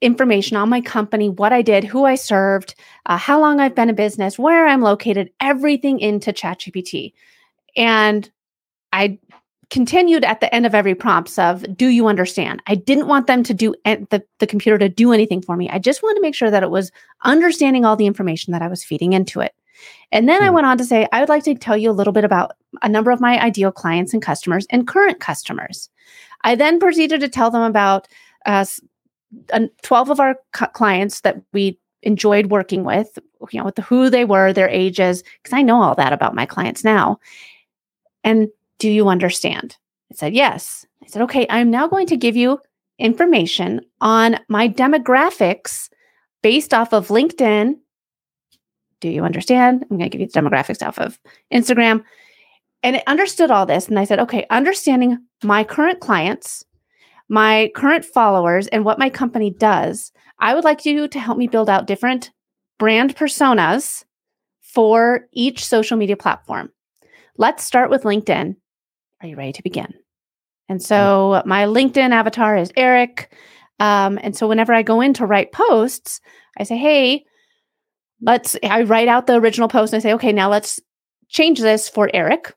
information 0.00 0.56
on 0.56 0.68
my 0.68 0.80
company, 0.80 1.28
what 1.28 1.52
I 1.52 1.62
did, 1.62 1.84
who 1.84 2.04
I 2.04 2.16
served, 2.16 2.74
uh, 3.06 3.16
how 3.16 3.40
long 3.40 3.60
I've 3.60 3.74
been 3.74 3.88
in 3.88 3.94
business, 3.94 4.38
where 4.38 4.66
I'm 4.66 4.82
located, 4.82 5.30
everything 5.40 6.00
into 6.00 6.32
ChatGPT. 6.32 7.12
And 7.76 8.30
I 8.92 9.18
continued 9.72 10.22
at 10.22 10.40
the 10.40 10.54
end 10.54 10.66
of 10.66 10.74
every 10.74 10.94
prompts 10.94 11.38
of 11.38 11.64
do 11.74 11.86
you 11.86 12.06
understand 12.06 12.62
i 12.66 12.74
didn't 12.74 13.06
want 13.06 13.26
them 13.26 13.42
to 13.42 13.54
do 13.54 13.74
the, 13.86 14.22
the 14.38 14.46
computer 14.46 14.76
to 14.76 14.86
do 14.86 15.12
anything 15.12 15.40
for 15.40 15.56
me 15.56 15.66
i 15.70 15.78
just 15.78 16.02
wanted 16.02 16.16
to 16.16 16.20
make 16.20 16.34
sure 16.34 16.50
that 16.50 16.62
it 16.62 16.68
was 16.68 16.92
understanding 17.22 17.82
all 17.82 17.96
the 17.96 18.04
information 18.04 18.52
that 18.52 18.60
i 18.60 18.68
was 18.68 18.84
feeding 18.84 19.14
into 19.14 19.40
it 19.40 19.54
and 20.12 20.28
then 20.28 20.42
mm. 20.42 20.44
i 20.44 20.48
hmm. 20.48 20.56
went 20.56 20.66
on 20.66 20.76
to 20.76 20.84
say 20.84 21.08
i 21.10 21.20
would 21.20 21.30
like 21.30 21.42
to 21.42 21.54
tell 21.54 21.74
you 21.74 21.90
a 21.90 21.98
little 21.98 22.12
bit 22.12 22.22
about 22.22 22.52
a 22.82 22.88
number 22.88 23.10
of 23.10 23.18
my 23.18 23.40
ideal 23.40 23.72
clients 23.72 24.12
and 24.12 24.20
customers 24.20 24.66
and 24.68 24.86
current 24.86 25.20
customers 25.20 25.88
i 26.42 26.54
then 26.54 26.78
proceeded 26.78 27.18
to 27.18 27.28
tell 27.28 27.50
them 27.50 27.62
about 27.62 28.06
uh, 28.44 28.66
12 29.82 30.10
of 30.10 30.20
our 30.20 30.36
cu- 30.52 30.66
clients 30.66 31.22
that 31.22 31.40
we 31.54 31.78
enjoyed 32.02 32.50
working 32.50 32.84
with 32.84 33.18
you 33.50 33.58
know 33.58 33.64
with 33.64 33.76
the, 33.76 33.82
who 33.82 34.10
they 34.10 34.26
were 34.26 34.52
their 34.52 34.68
ages 34.68 35.24
because 35.42 35.56
i 35.56 35.62
know 35.62 35.80
all 35.80 35.94
that 35.94 36.12
about 36.12 36.34
my 36.34 36.44
clients 36.44 36.84
now 36.84 37.18
and 38.22 38.48
do 38.82 38.90
you 38.90 39.08
understand? 39.08 39.76
I 40.10 40.16
said, 40.16 40.34
Yes. 40.34 40.84
I 41.04 41.06
said, 41.06 41.22
Okay, 41.22 41.46
I'm 41.48 41.70
now 41.70 41.86
going 41.86 42.08
to 42.08 42.16
give 42.16 42.34
you 42.34 42.58
information 42.98 43.80
on 44.00 44.40
my 44.48 44.68
demographics 44.68 45.88
based 46.42 46.74
off 46.74 46.92
of 46.92 47.06
LinkedIn. 47.06 47.74
Do 49.00 49.08
you 49.08 49.24
understand? 49.24 49.84
I'm 49.84 49.98
going 49.98 50.10
to 50.10 50.18
give 50.18 50.20
you 50.20 50.26
the 50.26 50.40
demographics 50.40 50.84
off 50.84 50.98
of 50.98 51.20
Instagram. 51.54 52.02
And 52.82 52.96
it 52.96 53.04
understood 53.06 53.52
all 53.52 53.66
this. 53.66 53.86
And 53.86 54.00
I 54.00 54.04
said, 54.04 54.18
okay, 54.18 54.46
understanding 54.50 55.18
my 55.44 55.62
current 55.62 56.00
clients, 56.00 56.64
my 57.28 57.70
current 57.76 58.04
followers, 58.04 58.66
and 58.66 58.84
what 58.84 58.98
my 58.98 59.08
company 59.08 59.50
does, 59.50 60.10
I 60.40 60.56
would 60.56 60.64
like 60.64 60.84
you 60.84 61.06
to 61.06 61.20
help 61.20 61.38
me 61.38 61.46
build 61.46 61.70
out 61.70 61.86
different 61.86 62.32
brand 62.80 63.14
personas 63.14 64.04
for 64.60 65.28
each 65.32 65.64
social 65.64 65.96
media 65.96 66.16
platform. 66.16 66.72
Let's 67.36 67.62
start 67.62 67.88
with 67.88 68.02
LinkedIn. 68.02 68.56
Are 69.22 69.28
you 69.28 69.36
ready 69.36 69.52
to 69.52 69.62
begin? 69.62 69.94
And 70.68 70.82
so 70.82 71.42
my 71.46 71.64
LinkedIn 71.64 72.10
avatar 72.10 72.56
is 72.56 72.72
Eric. 72.76 73.32
Um, 73.78 74.18
and 74.22 74.36
so 74.36 74.48
whenever 74.48 74.72
I 74.72 74.82
go 74.82 75.00
in 75.00 75.14
to 75.14 75.26
write 75.26 75.52
posts, 75.52 76.20
I 76.58 76.64
say, 76.64 76.76
hey, 76.76 77.24
let's, 78.20 78.56
I 78.62 78.82
write 78.82 79.08
out 79.08 79.26
the 79.26 79.34
original 79.34 79.68
post 79.68 79.92
and 79.92 80.00
I 80.00 80.02
say, 80.02 80.14
okay, 80.14 80.32
now 80.32 80.50
let's 80.50 80.80
change 81.28 81.60
this 81.60 81.88
for 81.88 82.10
Eric. 82.12 82.54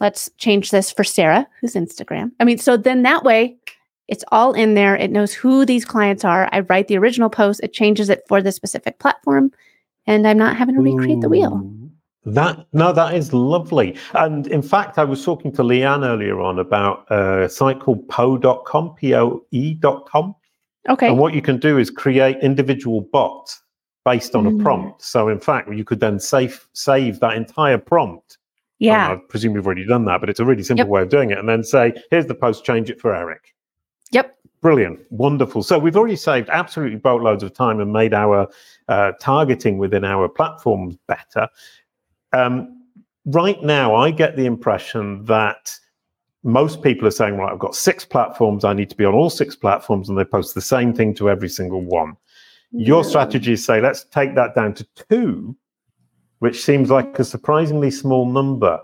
Let's 0.00 0.30
change 0.38 0.70
this 0.70 0.90
for 0.90 1.04
Sarah, 1.04 1.46
who's 1.60 1.74
Instagram. 1.74 2.30
I 2.40 2.44
mean, 2.44 2.58
so 2.58 2.76
then 2.76 3.02
that 3.02 3.22
way 3.22 3.56
it's 4.08 4.24
all 4.32 4.54
in 4.54 4.74
there. 4.74 4.96
It 4.96 5.10
knows 5.10 5.34
who 5.34 5.66
these 5.66 5.84
clients 5.84 6.24
are. 6.24 6.48
I 6.52 6.60
write 6.60 6.88
the 6.88 6.96
original 6.96 7.28
post, 7.28 7.60
it 7.62 7.74
changes 7.74 8.08
it 8.08 8.22
for 8.26 8.40
the 8.40 8.52
specific 8.52 8.98
platform, 8.98 9.52
and 10.06 10.26
I'm 10.26 10.38
not 10.38 10.56
having 10.56 10.74
to 10.76 10.80
recreate 10.80 11.20
the 11.20 11.28
wheel. 11.28 11.89
That 12.24 12.66
no, 12.72 12.92
that 12.92 13.14
is 13.14 13.32
lovely. 13.32 13.96
And 14.14 14.46
in 14.48 14.62
fact, 14.62 14.98
I 14.98 15.04
was 15.04 15.24
talking 15.24 15.52
to 15.52 15.62
Leanne 15.62 16.04
earlier 16.04 16.40
on 16.40 16.58
about 16.58 17.10
a 17.10 17.48
site 17.48 17.80
called 17.80 18.06
poe.com, 18.08 18.94
P-O-E.com. 18.96 20.34
Okay. 20.88 21.08
And 21.08 21.18
what 21.18 21.34
you 21.34 21.42
can 21.42 21.58
do 21.58 21.78
is 21.78 21.90
create 21.90 22.38
individual 22.42 23.02
bots 23.12 23.62
based 24.04 24.34
on 24.34 24.44
mm. 24.44 24.60
a 24.60 24.62
prompt. 24.62 25.02
So 25.02 25.28
in 25.28 25.40
fact, 25.40 25.72
you 25.72 25.84
could 25.84 26.00
then 26.00 26.18
save 26.18 26.66
save 26.72 27.20
that 27.20 27.36
entire 27.36 27.78
prompt. 27.78 28.38
Yeah. 28.78 29.12
I 29.12 29.16
presume 29.28 29.54
you've 29.54 29.66
already 29.66 29.86
done 29.86 30.06
that, 30.06 30.20
but 30.20 30.30
it's 30.30 30.40
a 30.40 30.44
really 30.44 30.62
simple 30.62 30.86
yep. 30.86 30.88
way 30.88 31.02
of 31.02 31.10
doing 31.10 31.30
it. 31.30 31.38
And 31.38 31.48
then 31.48 31.62
say, 31.62 31.92
here's 32.10 32.26
the 32.26 32.34
post, 32.34 32.64
change 32.64 32.88
it 32.88 32.98
for 32.98 33.14
Eric. 33.14 33.54
Yep. 34.10 34.36
Brilliant. 34.62 35.00
Wonderful. 35.10 35.62
So 35.62 35.78
we've 35.78 35.96
already 35.96 36.16
saved 36.16 36.48
absolutely 36.50 36.96
boatloads 36.96 37.42
of 37.42 37.52
time 37.52 37.80
and 37.80 37.92
made 37.92 38.14
our 38.14 38.48
uh, 38.88 39.12
targeting 39.20 39.76
within 39.76 40.04
our 40.04 40.28
platforms 40.28 40.96
better. 41.06 41.46
Um, 42.32 42.82
right 43.26 43.62
now, 43.62 43.94
I 43.94 44.10
get 44.10 44.36
the 44.36 44.46
impression 44.46 45.24
that 45.24 45.76
most 46.42 46.82
people 46.82 47.06
are 47.06 47.12
saying, 47.12 47.36
right, 47.36 47.52
I've 47.52 47.58
got 47.58 47.74
six 47.74 48.04
platforms. 48.04 48.64
I 48.64 48.72
need 48.72 48.90
to 48.90 48.96
be 48.96 49.04
on 49.04 49.14
all 49.14 49.30
six 49.30 49.54
platforms, 49.54 50.08
and 50.08 50.16
they 50.16 50.24
post 50.24 50.54
the 50.54 50.60
same 50.60 50.94
thing 50.94 51.14
to 51.16 51.28
every 51.28 51.48
single 51.48 51.82
one. 51.82 52.16
Your 52.72 53.02
strategy 53.02 53.52
is 53.52 53.64
say, 53.64 53.80
let's 53.80 54.04
take 54.04 54.36
that 54.36 54.54
down 54.54 54.74
to 54.74 54.86
two, 55.10 55.56
which 56.38 56.62
seems 56.62 56.88
like 56.88 57.18
a 57.18 57.24
surprisingly 57.24 57.90
small 57.90 58.30
number. 58.30 58.80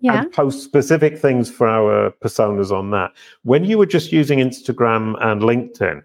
Yeah. 0.00 0.22
And 0.22 0.32
post 0.32 0.62
specific 0.62 1.16
things 1.16 1.50
for 1.50 1.66
our 1.66 2.10
personas 2.22 2.70
on 2.70 2.90
that. 2.90 3.12
When 3.44 3.64
you 3.64 3.78
were 3.78 3.86
just 3.86 4.12
using 4.12 4.38
Instagram 4.38 5.14
and 5.24 5.40
LinkedIn, 5.40 6.02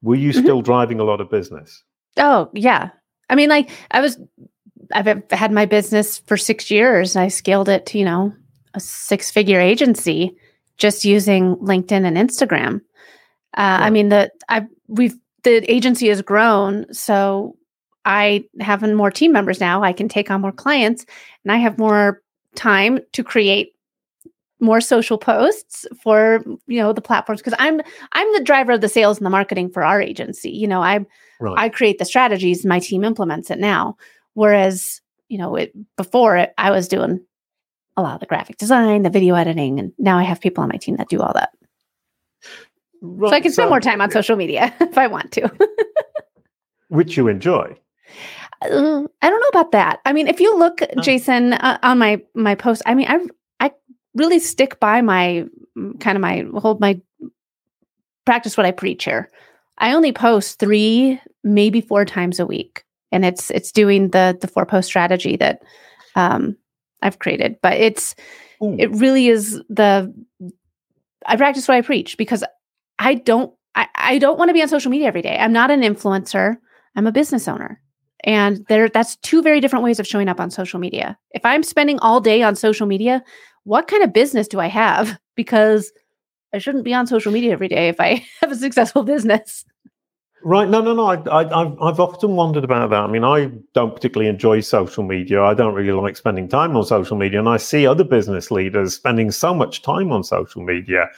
were 0.00 0.14
you 0.14 0.30
Mhm. 0.30 0.42
still 0.42 0.62
driving 0.62 0.98
a 0.98 1.04
lot 1.04 1.20
of 1.20 1.28
business? 1.28 1.82
Oh, 2.16 2.48
yeah. 2.54 2.90
I 3.28 3.34
mean, 3.34 3.50
like 3.50 3.68
I 3.90 4.00
was, 4.00 4.18
I've 4.92 5.22
had 5.30 5.52
my 5.52 5.66
business 5.66 6.18
for 6.18 6.36
six 6.36 6.70
years. 6.70 7.16
I 7.16 7.28
scaled 7.28 7.68
it 7.68 7.86
to, 7.86 7.98
you 7.98 8.04
know, 8.04 8.34
a 8.74 8.80
six 8.80 9.30
figure 9.30 9.60
agency 9.60 10.36
just 10.76 11.04
using 11.04 11.56
LinkedIn 11.56 12.04
and 12.04 12.16
Instagram. 12.16 12.80
Uh, 13.56 13.78
I 13.82 13.90
mean, 13.90 14.08
the 14.08 14.30
I 14.48 14.66
we've 14.88 15.14
the 15.44 15.70
agency 15.70 16.08
has 16.08 16.22
grown, 16.22 16.92
so 16.92 17.56
I 18.04 18.44
have 18.60 18.82
more 18.82 19.10
team 19.10 19.32
members 19.32 19.60
now. 19.60 19.82
I 19.82 19.92
can 19.92 20.08
take 20.08 20.30
on 20.30 20.40
more 20.40 20.52
clients, 20.52 21.06
and 21.44 21.52
I 21.52 21.56
have 21.58 21.78
more 21.78 22.22
time 22.56 22.98
to 23.12 23.22
create 23.22 23.74
more 24.60 24.80
social 24.80 25.18
posts 25.18 25.86
for 26.02 26.42
you 26.66 26.78
know 26.78 26.92
the 26.92 27.00
platforms 27.00 27.40
because 27.40 27.56
I'm 27.58 27.80
I'm 28.12 28.32
the 28.32 28.42
driver 28.42 28.72
of 28.72 28.80
the 28.80 28.88
sales 28.88 29.18
and 29.18 29.26
the 29.26 29.30
marketing 29.30 29.70
for 29.70 29.84
our 29.84 30.00
agency. 30.00 30.50
You 30.50 30.66
know, 30.66 30.82
I 30.82 31.06
Right. 31.40 31.58
I 31.58 31.68
create 31.68 31.98
the 31.98 32.04
strategies, 32.04 32.64
my 32.64 32.78
team 32.78 33.04
implements 33.04 33.50
it 33.50 33.58
now. 33.58 33.96
Whereas, 34.34 35.00
you 35.28 35.38
know, 35.38 35.56
it 35.56 35.72
before 35.96 36.36
it, 36.36 36.52
I 36.58 36.70
was 36.70 36.88
doing 36.88 37.20
a 37.96 38.02
lot 38.02 38.14
of 38.14 38.20
the 38.20 38.26
graphic 38.26 38.56
design, 38.58 39.02
the 39.02 39.10
video 39.10 39.34
editing, 39.34 39.78
and 39.78 39.92
now 39.98 40.18
I 40.18 40.22
have 40.24 40.40
people 40.40 40.62
on 40.62 40.68
my 40.68 40.76
team 40.76 40.96
that 40.96 41.08
do 41.08 41.20
all 41.20 41.32
that. 41.34 41.50
right. 43.00 43.30
so 43.30 43.34
I 43.36 43.40
can 43.40 43.52
spend 43.52 43.70
more 43.70 43.80
time 43.80 44.00
on 44.00 44.10
social 44.10 44.36
media 44.36 44.74
if 44.80 44.98
I 44.98 45.06
want 45.06 45.32
to. 45.32 45.50
which 46.88 47.16
you 47.16 47.28
enjoy. 47.28 47.76
Uh, 48.62 49.02
I 49.22 49.30
don't 49.30 49.40
know 49.40 49.48
about 49.60 49.72
that. 49.72 50.00
I 50.04 50.12
mean, 50.12 50.28
if 50.28 50.40
you 50.40 50.56
look, 50.56 50.80
Oh. 50.82 51.00
Jason, 51.00 51.52
uh, 51.54 51.78
on 51.82 51.98
my 51.98 52.22
my 52.34 52.54
post, 52.54 52.82
I 52.86 52.94
mean, 52.94 53.06
I 53.08 53.20
I 53.60 53.72
really 54.14 54.38
stick 54.38 54.80
by 54.80 55.00
my 55.02 55.46
kind 56.00 56.16
of 56.16 56.20
my 56.20 56.44
hold 56.60 56.80
my 56.80 57.00
practice 58.24 58.56
what 58.56 58.66
I 58.66 58.70
preach 58.72 59.04
here. 59.04 59.30
I 59.78 59.92
only 59.92 60.12
post 60.12 60.58
three, 60.60 61.20
maybe 61.42 61.80
four 61.80 62.04
times 62.04 62.38
a 62.38 62.46
week, 62.46 62.83
and 63.14 63.24
it's 63.24 63.50
it's 63.52 63.70
doing 63.70 64.10
the 64.10 64.36
the 64.40 64.48
four 64.48 64.66
post 64.66 64.88
strategy 64.88 65.36
that 65.36 65.62
um, 66.16 66.56
I've 67.00 67.20
created. 67.20 67.56
But 67.62 67.74
it's 67.74 68.16
Ooh. 68.62 68.76
it 68.78 68.90
really 68.90 69.28
is 69.28 69.62
the 69.68 70.12
I 71.24 71.36
practice 71.36 71.68
what 71.68 71.76
I 71.76 71.82
preach 71.82 72.18
because 72.18 72.44
I 72.98 73.14
don't 73.14 73.54
I, 73.76 73.86
I 73.94 74.18
don't 74.18 74.38
want 74.38 74.48
to 74.48 74.52
be 74.52 74.62
on 74.62 74.68
social 74.68 74.90
media 74.90 75.06
every 75.06 75.22
day. 75.22 75.38
I'm 75.38 75.52
not 75.52 75.70
an 75.70 75.82
influencer. 75.82 76.56
I'm 76.96 77.06
a 77.06 77.12
business 77.12 77.48
owner. 77.48 77.80
And 78.24 78.64
there 78.68 78.88
that's 78.88 79.16
two 79.16 79.42
very 79.42 79.60
different 79.60 79.84
ways 79.84 80.00
of 80.00 80.06
showing 80.06 80.28
up 80.28 80.40
on 80.40 80.50
social 80.50 80.80
media. 80.80 81.16
If 81.30 81.44
I'm 81.44 81.62
spending 81.62 82.00
all 82.00 82.20
day 82.20 82.42
on 82.42 82.56
social 82.56 82.86
media, 82.86 83.22
what 83.62 83.86
kind 83.86 84.02
of 84.02 84.12
business 84.12 84.48
do 84.48 84.60
I 84.60 84.66
have? 84.66 85.18
Because 85.36 85.90
I 86.54 86.58
shouldn't 86.58 86.84
be 86.84 86.94
on 86.94 87.08
social 87.08 87.32
media 87.32 87.50
every 87.50 87.66
day 87.66 87.88
if 87.88 87.98
I 87.98 88.24
have 88.40 88.52
a 88.52 88.56
successful 88.56 89.02
business. 89.02 89.64
Right. 90.44 90.68
No, 90.68 90.80
no, 90.82 90.92
no. 90.94 91.06
I, 91.06 91.14
I, 91.28 91.62
I've, 91.62 91.80
I've 91.80 92.00
often 92.00 92.36
wondered 92.36 92.64
about 92.64 92.90
that. 92.90 93.00
I 93.00 93.06
mean, 93.06 93.24
I 93.24 93.50
don't 93.72 93.94
particularly 93.94 94.28
enjoy 94.28 94.60
social 94.60 95.02
media. 95.02 95.42
I 95.42 95.54
don't 95.54 95.74
really 95.74 95.92
like 95.92 96.16
spending 96.16 96.48
time 96.48 96.76
on 96.76 96.84
social 96.84 97.16
media. 97.16 97.38
And 97.38 97.48
I 97.48 97.56
see 97.56 97.86
other 97.86 98.04
business 98.04 98.50
leaders 98.50 98.94
spending 98.94 99.30
so 99.30 99.54
much 99.54 99.82
time 99.82 100.12
on 100.12 100.22
social 100.22 100.62
media. 100.62 101.08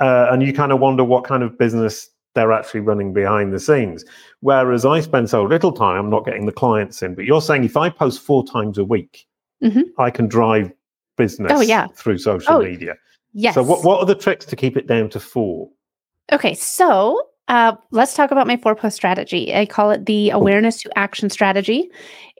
Uh, 0.00 0.28
and 0.30 0.42
you 0.42 0.52
kind 0.52 0.72
of 0.72 0.80
wonder 0.80 1.04
what 1.04 1.24
kind 1.24 1.42
of 1.42 1.58
business 1.58 2.08
they're 2.34 2.52
actually 2.52 2.80
running 2.80 3.12
behind 3.12 3.52
the 3.52 3.60
scenes. 3.60 4.04
Whereas 4.40 4.84
I 4.84 5.00
spend 5.00 5.28
so 5.30 5.42
little 5.44 5.72
time, 5.72 5.98
I'm 6.04 6.10
not 6.10 6.24
getting 6.24 6.46
the 6.46 6.52
clients 6.52 7.02
in. 7.02 7.14
But 7.14 7.24
you're 7.26 7.40
saying 7.42 7.64
if 7.64 7.76
I 7.76 7.88
post 7.90 8.20
four 8.20 8.44
times 8.46 8.78
a 8.78 8.84
week, 8.84 9.26
Mhm. 9.62 9.84
I 9.98 10.10
can 10.10 10.28
drive 10.28 10.70
business 11.16 11.50
Oh, 11.54 11.60
yeah. 11.62 11.86
through 11.94 12.18
social 12.18 12.54
Oh, 12.56 12.62
media. 12.62 12.94
Yes. 13.32 13.54
So, 13.54 13.62
what, 13.62 13.84
what 13.84 14.00
are 14.00 14.06
the 14.06 14.14
tricks 14.14 14.44
to 14.46 14.56
keep 14.56 14.76
it 14.76 14.86
down 14.86 15.08
to 15.10 15.20
four? 15.20 15.70
Okay, 16.30 16.52
so 16.54 17.22
uh, 17.48 17.76
let's 17.90 18.14
talk 18.14 18.30
about 18.30 18.46
my 18.46 18.56
four 18.56 18.74
post 18.74 18.96
strategy. 18.96 19.54
I 19.54 19.66
call 19.66 19.90
it 19.90 20.06
the 20.06 20.30
awareness 20.30 20.82
to 20.82 20.98
action 20.98 21.30
strategy. 21.30 21.90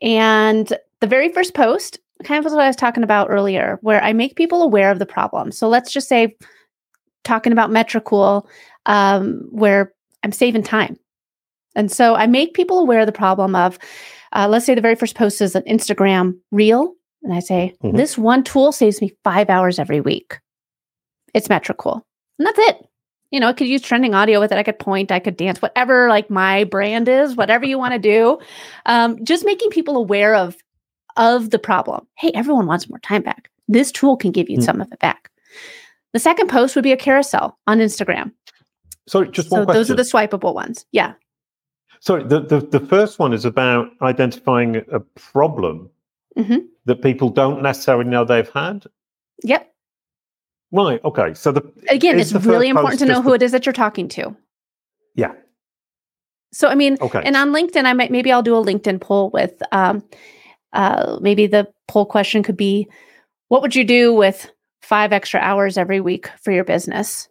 And 0.03 0.77
the 1.01 1.07
very 1.07 1.29
first 1.29 1.55
post, 1.55 1.99
kind 2.25 2.45
of 2.45 2.51
what 2.51 2.61
I 2.61 2.67
was 2.67 2.77
talking 2.77 3.05
about 3.05 3.29
earlier, 3.31 3.79
where 3.83 4.03
I 4.03 4.13
make 4.13 4.37
people 4.37 4.63
aware 4.63 4.91
of 4.91 4.99
the 4.99 5.07
problem. 5.07 5.53
So 5.53 5.69
let's 5.69 5.93
just 5.93 6.09
say, 6.09 6.37
talking 7.25 7.53
about 7.53 7.71
Metricool, 7.71 8.47
um, 8.87 9.47
where 9.51 9.93
I'm 10.23 10.33
saving 10.33 10.63
time. 10.63 10.97
And 11.75 11.91
so 11.93 12.15
I 12.15 12.27
make 12.27 12.55
people 12.55 12.79
aware 12.79 13.01
of 13.01 13.07
the 13.07 13.13
problem 13.13 13.55
of, 13.55 13.79
uh, 14.33 14.49
let's 14.49 14.65
say 14.65 14.75
the 14.75 14.81
very 14.81 14.95
first 14.95 15.15
post 15.15 15.41
is 15.41 15.55
an 15.55 15.63
Instagram 15.65 16.39
reel. 16.51 16.95
And 17.23 17.35
I 17.35 17.41
say, 17.41 17.75
Mhm. 17.83 17.97
this 17.97 18.17
one 18.17 18.45
tool 18.45 18.73
saves 18.73 19.01
me 19.01 19.13
five 19.25 19.51
hours 19.51 19.79
every 19.79 20.01
week. 20.01 20.39
It's 21.35 21.49
Metricool. 21.49 22.03
And 22.39 22.47
that's 22.47 22.59
it 22.59 22.87
you 23.31 23.41
know, 23.41 23.49
I 23.49 23.53
could 23.53 23.67
use 23.69 23.83
trending 23.83 24.15
audio 24.15 24.41
with 24.41 24.53
it. 24.53 24.59
I 24.59 24.63
could 24.63 24.79
point, 24.79 25.11
I 25.13 25.19
could 25.19 25.37
dance, 25.37 25.61
whatever 25.61 26.09
like 26.09 26.31
my 26.31 26.65
brand 26.65 27.09
is, 27.09 27.35
whatever 27.37 27.65
you 27.67 27.79
want 27.79 27.93
to 27.93 27.99
do. 27.99 28.39
Um, 28.87 29.23
just 29.25 29.45
making 29.45 29.71
people 29.71 29.97
aware 29.97 30.35
of 30.35 30.57
of 31.17 31.51
the 31.51 31.59
problem. 31.59 32.07
Hey, 32.19 32.31
everyone 32.35 32.67
wants 32.67 32.89
more 32.91 32.99
time 32.99 33.23
back. 33.23 33.51
This 33.69 33.91
tool 33.91 34.17
can 34.19 34.33
give 34.33 34.51
you 34.51 34.59
Mm. 34.59 34.63
some 34.65 34.81
of 34.83 34.93
it 34.93 34.99
back. 34.99 35.31
The 36.13 36.19
second 36.19 36.49
post 36.49 36.75
would 36.77 36.83
be 36.85 36.93
a 36.93 36.97
carousel 36.97 37.59
on 37.67 37.79
Instagram. 37.79 38.33
Sorry, 39.09 39.29
just 39.31 39.49
So 39.49 39.65
question. 39.65 39.75
those 39.75 39.91
are 39.91 39.95
the 39.95 40.03
swipeable 40.03 40.55
ones. 40.55 40.85
Yeah. 40.93 41.15
Sorry, 42.01 42.23
the, 42.23 42.41
the, 42.41 42.61
the 42.61 42.81
first 42.81 43.19
one 43.19 43.33
is 43.33 43.45
about 43.47 43.89
identifying 44.03 44.77
a 44.93 45.01
problem 45.01 45.89
Mhm. 46.39 46.67
that 46.85 47.01
people 47.03 47.31
don't 47.31 47.63
necessarily 47.63 48.05
know 48.05 48.25
they've 48.25 48.51
had. 48.51 48.85
Yep. 49.43 49.73
Right. 50.73 51.01
Okay. 51.05 51.35
So 51.35 51.53
the 51.53 51.63
Again, 51.89 52.19
it's 52.19 52.33
really 52.33 52.69
important 52.69 52.99
to 53.01 53.07
know 53.07 53.23
who 53.23 53.31
the- 53.31 53.35
it 53.37 53.43
is 53.43 53.53
that 53.53 53.67
you're 53.67 53.73
talking 53.73 54.09
to. 54.09 54.37
yeah. 55.15 55.33
So 56.53 56.69
I 56.69 56.75
mean, 56.75 56.97
Okay. 57.01 57.21
And 57.25 57.37
on 57.37 57.51
LinkedIn, 57.53 57.85
I 57.85 57.93
might 57.93 58.11
maybe 58.11 58.33
I'll 58.33 58.43
do 58.43 58.57
a 58.57 58.65
LinkedIn 58.65 59.01
poll 59.01 59.31
with 59.31 59.61
um, 59.73 60.03
uh, 60.73 61.19
maybe 61.21 61.47
the 61.47 61.69
poll 61.89 62.07
question 62.07 62.43
could 62.43 62.57
be, 62.57 62.89
what 63.49 63.63
would 63.63 63.75
you 63.75 63.85
do 63.85 64.13
with 64.15 64.51
five 64.83 65.13
extra 65.13 65.41
hours 65.41 65.77
every 65.77 66.01
week 66.01 66.31
for 66.43 66.53
your 66.53 66.65
business? 66.65 67.29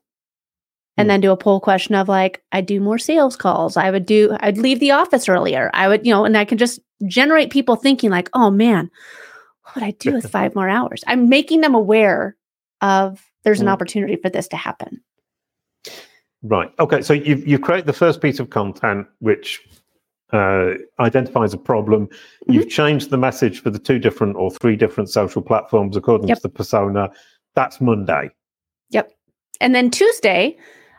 And 0.98 1.08
Hmm. 1.08 1.10
then 1.10 1.22
do 1.22 1.32
a 1.32 1.38
poll 1.38 1.60
question 1.60 1.96
of 1.96 2.08
like, 2.08 2.44
I 2.52 2.62
do 2.62 2.80
more 2.80 2.98
sales 2.98 3.36
calls. 3.36 3.78
I 3.78 3.90
would 3.92 4.06
do, 4.06 4.36
I'd 4.40 4.58
leave 4.58 4.80
the 4.80 4.92
office 4.92 5.28
earlier. 5.28 5.70
I 5.74 5.88
would, 5.88 6.06
you 6.06 6.14
know, 6.14 6.24
and 6.26 6.38
I 6.38 6.46
can 6.46 6.58
just 6.58 6.80
generate 7.08 7.50
people 7.52 7.76
thinking 7.76 8.10
like, 8.12 8.30
oh 8.34 8.50
man, 8.52 8.90
what 9.64 9.76
would 9.76 9.84
I 9.84 9.92
do 9.92 10.14
with 10.14 10.30
five 10.38 10.56
more 10.56 10.70
hours? 10.70 11.04
I'm 11.08 11.30
making 11.30 11.62
them 11.62 11.74
aware 11.76 12.36
of 12.82 13.22
there's 13.44 13.62
an 13.62 13.68
Hmm. 13.68 13.74
opportunity 13.74 14.16
for 14.16 14.30
this 14.30 14.48
to 14.50 14.56
happen. 14.58 15.02
Right. 16.44 16.70
Okay. 16.80 17.02
So 17.02 17.14
you 17.14 17.36
you 17.38 17.58
create 17.60 17.86
the 17.86 17.94
first 17.94 18.22
piece 18.22 18.40
of 18.40 18.50
content 18.50 19.08
which 19.20 19.62
uh, 20.34 20.74
identifies 21.00 21.54
a 21.54 21.58
problem. 21.58 22.08
Mm-hmm. 22.08 22.54
You've 22.54 22.70
changed 22.70 23.10
the 23.10 23.18
message 23.18 23.62
for 23.62 23.70
the 23.70 23.80
two 23.80 24.00
different 24.00 24.36
or 24.36 24.52
three 24.52 24.76
different 24.76 25.10
social 25.10 25.42
platforms 25.42 25.96
according 25.96 26.28
Yep. 26.28 26.38
to 26.38 26.42
the 26.44 26.50
persona. 26.50 27.10
That's 27.56 27.80
Monday. 27.80 28.30
Yep. 28.90 29.12
And 29.62 29.74
then 29.74 29.90
Tuesday, 29.90 30.58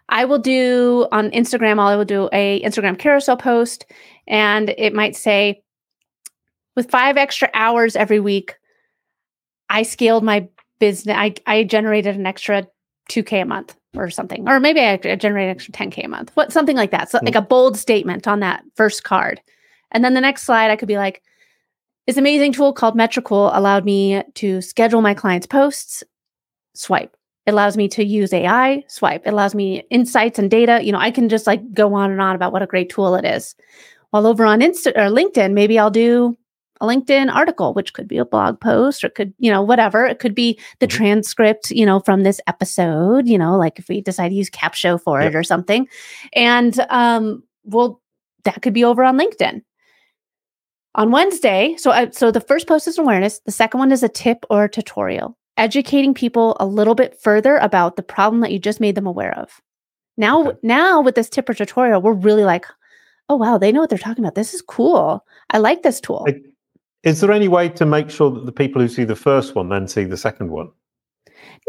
I 0.09 0.25
will 0.25 0.39
do 0.39 1.07
on 1.13 1.31
Instagram, 1.33 1.79
I 1.81 1.97
will 1.97 2.05
do 2.05 2.29
a 2.33 2.63
Instagram 2.63 2.99
carousel 2.99 3.37
post 3.37 3.85
and 4.27 4.71
it 4.79 4.95
might 4.95 5.15
say 5.17 5.63
with 6.77 6.91
five 6.91 7.17
extra 7.17 7.51
hours 7.55 7.97
every 7.97 8.21
week, 8.21 8.55
I 9.69 9.83
scaled 9.83 10.25
my 10.25 10.49
business. 10.79 11.17
I, 11.17 11.35
I 11.47 11.65
generated 11.65 12.17
an 12.17 12.27
extra 12.27 12.67
2K 13.11 13.43
a 13.43 13.45
month 13.45 13.77
or 13.97 14.11
something. 14.11 14.49
Or 14.49 14.61
maybe 14.61 14.81
I 14.81 14.97
generated 14.97 15.51
an 15.51 15.57
extra 15.57 15.73
10K 15.73 16.05
a 16.05 16.09
month. 16.09 16.31
What 16.35 16.53
something 16.53 16.77
like 16.77 16.91
that. 16.91 17.11
So 17.11 17.19
mm. 17.19 17.25
like 17.25 17.35
a 17.35 17.43
bold 17.43 17.77
statement 17.77 18.27
on 18.27 18.41
that 18.41 18.65
first 18.75 19.05
card. 19.05 19.41
And 19.93 20.05
then 20.05 20.15
the 20.15 20.21
next 20.21 20.43
slide, 20.45 20.71
I 20.71 20.77
could 20.77 20.89
be 20.89 20.99
like, 20.99 21.23
this 22.07 22.17
amazing 22.17 22.53
tool 22.53 22.73
called 22.73 22.97
Metricool 22.97 23.51
allowed 23.57 23.85
me 23.85 24.23
to 24.35 24.61
schedule 24.61 25.03
my 25.03 25.15
clients' 25.15 25.47
posts, 25.47 26.05
swipe. 26.75 27.17
It 27.47 27.53
allows 27.53 27.77
me 27.77 27.89
to 27.89 28.05
use 28.05 28.33
AI, 28.33 28.85
swipe. 28.89 29.27
It 29.27 29.33
allows 29.33 29.55
me 29.55 29.85
insights 29.91 30.39
and 30.39 30.51
data. 30.51 30.83
You 30.83 30.93
know, 30.93 30.99
I 30.99 31.11
can 31.11 31.29
just 31.29 31.47
like 31.47 31.73
go 31.73 31.95
on 31.95 32.11
and 32.11 32.21
on 32.21 32.35
about 32.35 32.53
what 32.53 32.63
a 32.63 32.67
great 32.67 32.91
tool 32.91 33.15
it 33.15 33.25
is. 33.25 33.55
While 34.11 34.27
over 34.27 34.45
on 34.45 34.61
Insta 34.61 34.89
or 34.97 35.11
LinkedIn, 35.11 35.53
maybe 35.53 35.79
I'll 35.79 35.91
do 35.91 36.37
a 36.81 36.87
LinkedIn 36.87 37.33
article, 37.35 37.73
which 37.75 37.93
could 37.93 38.07
be 38.09 38.19
a 38.19 38.25
blog 38.25 38.61
post 38.61 39.03
or 39.05 39.09
could, 39.09 39.33
you 39.39 39.51
know, 39.51 39.63
whatever. 39.63 40.05
It 40.07 40.19
could 40.19 40.35
be 40.35 40.59
the 40.81 40.87
Mhm. 40.87 40.91
transcript, 40.91 41.71
you 41.71 41.87
know, 41.87 42.01
from 42.01 42.23
this 42.23 42.41
episode, 42.47 43.27
you 43.29 43.39
know, 43.39 43.57
like 43.57 43.79
if 43.79 43.89
we 43.89 44.01
decide 44.01 44.29
to 44.29 44.35
use 44.35 44.51
Capshow 44.51 45.01
for 45.03 45.21
it 45.21 45.35
or 45.35 45.43
something. 45.43 45.89
And 46.35 46.79
um, 46.91 47.43
well, 47.65 48.01
that 48.45 48.63
could 48.63 48.73
be 48.75 48.85
over 48.85 49.03
on 49.05 49.19
LinkedIn. 49.19 49.63
On 50.95 51.11
Wednesday, 51.11 51.75
so 51.79 51.91
I, 51.91 52.09
so 52.11 52.31
the 52.31 52.41
first 52.41 52.67
post 52.67 52.89
is 52.89 52.97
awareness. 52.99 53.41
The 53.41 53.53
second 53.53 53.79
one 53.81 53.93
is 53.93 54.03
a 54.03 54.09
tip 54.09 54.45
or 54.51 54.65
a 54.65 54.69
tutorial. 54.71 55.37
educating 55.59 56.13
people 56.13 56.55
a 56.61 56.67
little 56.67 56.95
bit 56.95 57.19
further 57.19 57.57
about 57.57 57.97
the 57.97 58.03
problem 58.03 58.43
that 58.43 58.53
you 58.53 58.59
just 58.59 58.79
made 58.79 58.95
them 58.95 59.07
aware 59.07 59.35
of. 59.39 59.59
Now, 60.19 60.49
okay. 60.49 60.59
now 60.63 61.01
with 61.01 61.15
this 61.15 61.31
tip 61.31 61.49
or 61.49 61.55
tutorial, 61.55 62.03
we're 62.03 62.13
really 62.13 62.45
like, 62.45 62.67
oh 63.31 63.37
wow, 63.37 63.57
they 63.57 63.73
know 63.73 63.81
what 63.81 63.89
they're 63.89 63.99
talking 63.99 64.23
about. 64.23 64.35
This 64.35 64.53
is 64.53 64.61
cool. 64.61 65.25
I 65.51 65.57
like 65.59 65.83
this 65.83 65.99
tool. 66.01 66.27
Is 67.07 67.21
there 67.21 67.31
any 67.31 67.47
way 67.47 67.69
to 67.69 67.87
make 67.87 68.11
sure 68.11 68.33
that 68.33 68.47
the 68.47 68.53
people 68.53 68.83
who 68.83 68.89
see 68.89 69.05
the 69.05 69.15
first 69.15 69.55
one 69.55 69.69
then 69.69 69.87
see 69.87 70.03
the 70.03 70.17
second 70.17 70.51
one? 70.51 70.73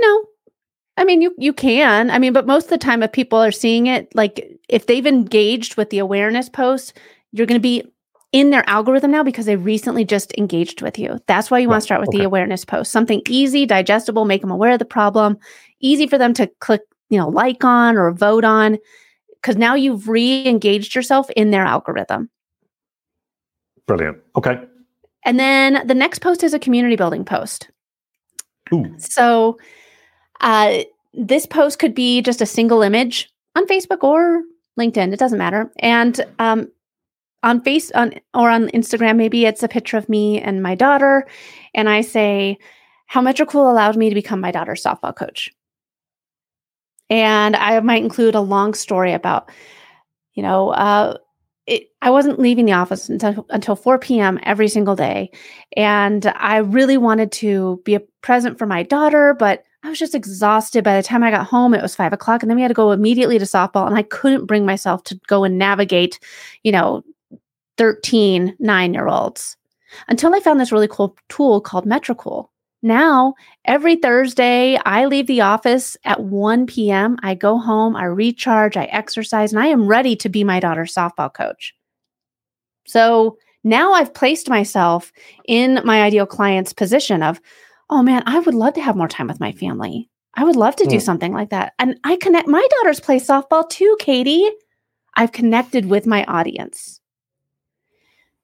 No. 0.02 0.26
I 0.98 1.04
mean, 1.04 1.22
you 1.22 1.36
you 1.38 1.54
can. 1.54 2.10
I 2.10 2.18
mean, 2.18 2.34
but 2.34 2.48
most 2.48 2.64
of 2.64 2.70
the 2.72 2.80
time, 2.80 3.04
if 3.04 3.12
people 3.12 3.38
are 3.38 3.52
seeing 3.52 3.86
it, 3.86 4.14
like 4.16 4.60
if 4.68 4.88
they've 4.88 5.06
engaged 5.06 5.78
with 5.78 5.92
the 5.92 6.00
awareness 6.00 6.50
post, 6.50 6.98
you're 7.32 7.46
going 7.46 7.60
to 7.60 7.62
be 7.62 7.84
in 8.32 8.50
their 8.50 8.68
algorithm 8.68 9.12
now 9.12 9.22
because 9.22 9.46
they 9.46 9.56
recently 9.56 10.04
just 10.04 10.34
engaged 10.40 10.82
with 10.82 10.98
you. 10.98 11.20
That's 11.28 11.52
why 11.52 11.60
you 11.60 11.68
right. 11.68 11.74
want 11.74 11.82
to 11.84 11.86
start 11.86 12.02
with 12.02 12.10
okay. 12.10 12.18
the 12.18 12.24
awareness 12.24 12.66
post. 12.66 12.92
Something 12.92 13.22
easy, 13.30 13.68
digestible, 13.68 14.26
make 14.26 14.42
them 14.42 14.50
aware 14.50 14.72
of 14.72 14.80
the 14.80 14.86
problem, 14.86 15.38
easy 15.82 16.08
for 16.08 16.18
them 16.18 16.34
to 16.34 16.48
click, 16.62 16.82
you 17.12 17.20
know, 17.20 17.30
like 17.30 17.64
on 17.64 17.96
or 17.96 18.12
vote 18.12 18.44
on 18.44 18.80
because 19.36 19.56
now 19.56 19.76
you've 19.76 20.10
re-engaged 20.10 20.96
yourself 20.96 21.30
in 21.36 21.52
their 21.52 21.64
algorithm. 21.64 22.32
Brilliant. 23.86 24.18
Okay. 24.36 24.60
And 25.28 25.38
then 25.38 25.86
the 25.86 25.94
next 25.94 26.20
post 26.20 26.42
is 26.42 26.54
a 26.54 26.60
community 26.60 26.96
building 26.96 27.26
post. 27.26 27.70
Ooh. 28.74 28.96
So 28.98 29.58
uh, 30.40 30.84
this 31.14 31.46
post 31.46 31.80
could 31.80 31.94
be 31.94 32.22
just 32.22 32.42
a 32.42 32.46
single 32.46 32.82
image 32.82 33.30
on 33.54 33.68
Facebook 33.68 34.04
or 34.04 34.44
LinkedIn. 34.80 35.12
It 35.12 35.20
doesn't 35.20 35.38
matter. 35.38 35.70
And 35.80 36.22
um, 36.40 36.72
on 37.44 37.60
face 37.60 37.92
on 37.92 38.14
or 38.34 38.50
on 38.50 38.70
Instagram, 38.70 39.18
maybe 39.18 39.46
it's 39.46 39.64
a 39.64 39.68
picture 39.68 39.98
of 39.98 40.08
me 40.08 40.40
and 40.40 40.64
my 40.64 40.76
daughter, 40.76 41.28
and 41.74 41.90
I 41.90 42.02
say 42.02 42.58
how 43.08 43.22
Metricool 43.22 43.70
allowed 43.70 43.98
me 43.98 44.08
to 44.08 44.16
become 44.16 44.40
my 44.40 44.52
daughter's 44.52 44.84
softball 44.84 45.16
coach. 45.16 45.50
And 47.10 47.56
I 47.56 47.80
might 47.82 48.04
include 48.04 48.36
a 48.36 48.42
long 48.42 48.74
story 48.74 49.12
about, 49.12 49.50
you 50.36 50.44
know, 50.44 50.70
uh, 50.70 51.18
it, 51.68 51.92
I 52.02 52.10
wasn't 52.10 52.40
leaving 52.40 52.66
the 52.66 52.74
office 52.74 53.10
until, 53.10 53.46
until 53.50 53.76
4 53.76 54.00
p.m. 54.00 54.40
every 54.44 54.70
single 54.70 54.96
day. 54.96 55.30
And 55.76 56.26
I 56.38 56.58
really 56.58 56.98
wanted 56.98 57.32
to 57.34 57.82
be 57.84 57.96
a 57.96 58.02
present 58.22 58.58
for 58.58 58.66
my 58.66 58.84
daughter, 58.84 59.36
but 59.38 59.64
I 59.84 59.90
was 59.90 60.00
just 60.00 60.16
exhausted. 60.16 60.84
By 60.84 60.96
the 60.96 61.04
time 61.04 61.24
I 61.24 61.32
got 61.32 61.46
home, 61.46 61.74
it 61.74 61.82
was 61.82 61.96
five 61.96 62.14
o'clock. 62.14 62.42
And 62.42 62.50
then 62.50 62.56
we 62.56 62.62
had 62.62 62.70
to 62.70 62.74
go 62.74 62.92
immediately 62.92 63.38
to 63.38 63.46
softball. 63.46 63.86
And 63.86 63.98
I 63.98 64.04
couldn't 64.04 64.46
bring 64.46 64.66
myself 64.66 65.04
to 65.04 65.20
go 65.28 65.44
and 65.44 65.58
navigate, 65.58 66.20
you 66.64 66.72
know, 66.72 67.04
13 67.78 68.56
nine 68.60 68.94
year 68.94 69.08
olds 69.08 69.56
until 70.08 70.34
I 70.34 70.40
found 70.40 70.60
this 70.60 70.72
really 70.72 70.88
cool 70.88 71.16
tool 71.30 71.62
called 71.62 71.86
Metricool. 71.86 72.50
Now, 72.84 73.34
every 73.66 73.96
Thursday, 73.96 74.80
I 74.86 75.06
leave 75.06 75.28
the 75.28 75.42
office 75.42 75.98
at 76.04 76.22
1 76.22 76.68
p.m. 76.68 77.18
I 77.24 77.34
go 77.34 77.58
home, 77.58 77.96
I 77.96 78.06
recharge, 78.06 78.78
I 78.78 78.86
exercise, 78.86 79.52
and 79.52 79.62
I 79.62 79.68
am 79.68 79.88
ready 79.88 80.16
to 80.18 80.30
be 80.30 80.44
my 80.44 80.60
daughter's 80.60 80.94
softball 80.94 81.34
coach. 81.34 81.74
So 82.86 83.38
now 83.64 83.94
I've 83.94 84.14
placed 84.14 84.48
myself 84.48 85.12
in 85.48 85.82
my 85.84 86.04
ideal 86.04 86.26
client's 86.26 86.72
position 86.72 87.24
of, 87.24 87.42
oh 87.90 88.04
man, 88.04 88.24
I 88.26 88.40
would 88.40 88.54
love 88.54 88.76
to 88.76 88.82
have 88.82 88.96
more 88.96 89.08
time 89.08 89.28
with 89.28 89.40
my 89.40 89.52
family. 89.52 90.10
I 90.36 90.44
would 90.44 90.56
love 90.56 90.76
to 90.78 90.86
do 90.86 90.98
mm. 90.98 91.02
something 91.02 91.34
like 91.34 91.50
that. 91.50 91.74
And 91.80 92.00
I 92.04 92.16
connect, 92.18 92.48
my 92.48 92.66
daughters 92.78 93.00
play 93.00 93.20
softball 93.20 93.68
too, 93.68 93.98
Katie. 94.00 94.50
I've 95.16 95.32
connected 95.32 95.88
with 95.88 96.06
my 96.06 96.24
audience. 96.26 97.02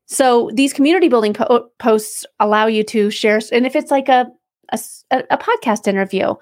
So 0.06 0.52
these 0.54 0.74
community 0.74 1.08
building 1.08 1.34
po- 1.34 1.70
posts 1.80 2.26
allow 2.40 2.68
you 2.68 2.84
to 2.86 3.10
share, 3.10 3.40
and 3.52 3.66
if 3.66 3.76
it's 3.76 3.92
like 3.92 4.10
a 4.10 4.28
a, 4.72 5.24
a 5.30 5.38
podcast 5.38 5.88
interview, 5.88 6.34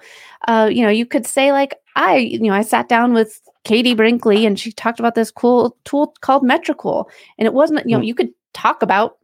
uh, 0.47 0.69
you 0.71 0.83
know, 0.83 0.89
you 0.89 1.05
could 1.05 1.25
say 1.25 1.51
like, 1.51 1.75
I, 1.95 2.17
you 2.17 2.39
know, 2.39 2.53
I 2.53 2.61
sat 2.61 2.87
down 2.87 3.13
with 3.13 3.41
Katie 3.65 3.95
Brinkley 3.95 4.45
and 4.45 4.59
she 4.59 4.71
talked 4.71 4.99
about 4.99 5.15
this 5.15 5.31
cool 5.31 5.77
tool 5.83 6.13
called 6.21 6.43
Metricool, 6.43 7.05
and 7.37 7.45
it 7.45 7.53
wasn't, 7.53 7.87
you 7.89 7.95
know, 7.95 8.01
mm. 8.01 8.07
you 8.07 8.15
could 8.15 8.29
talk 8.53 8.81
about 8.81 9.17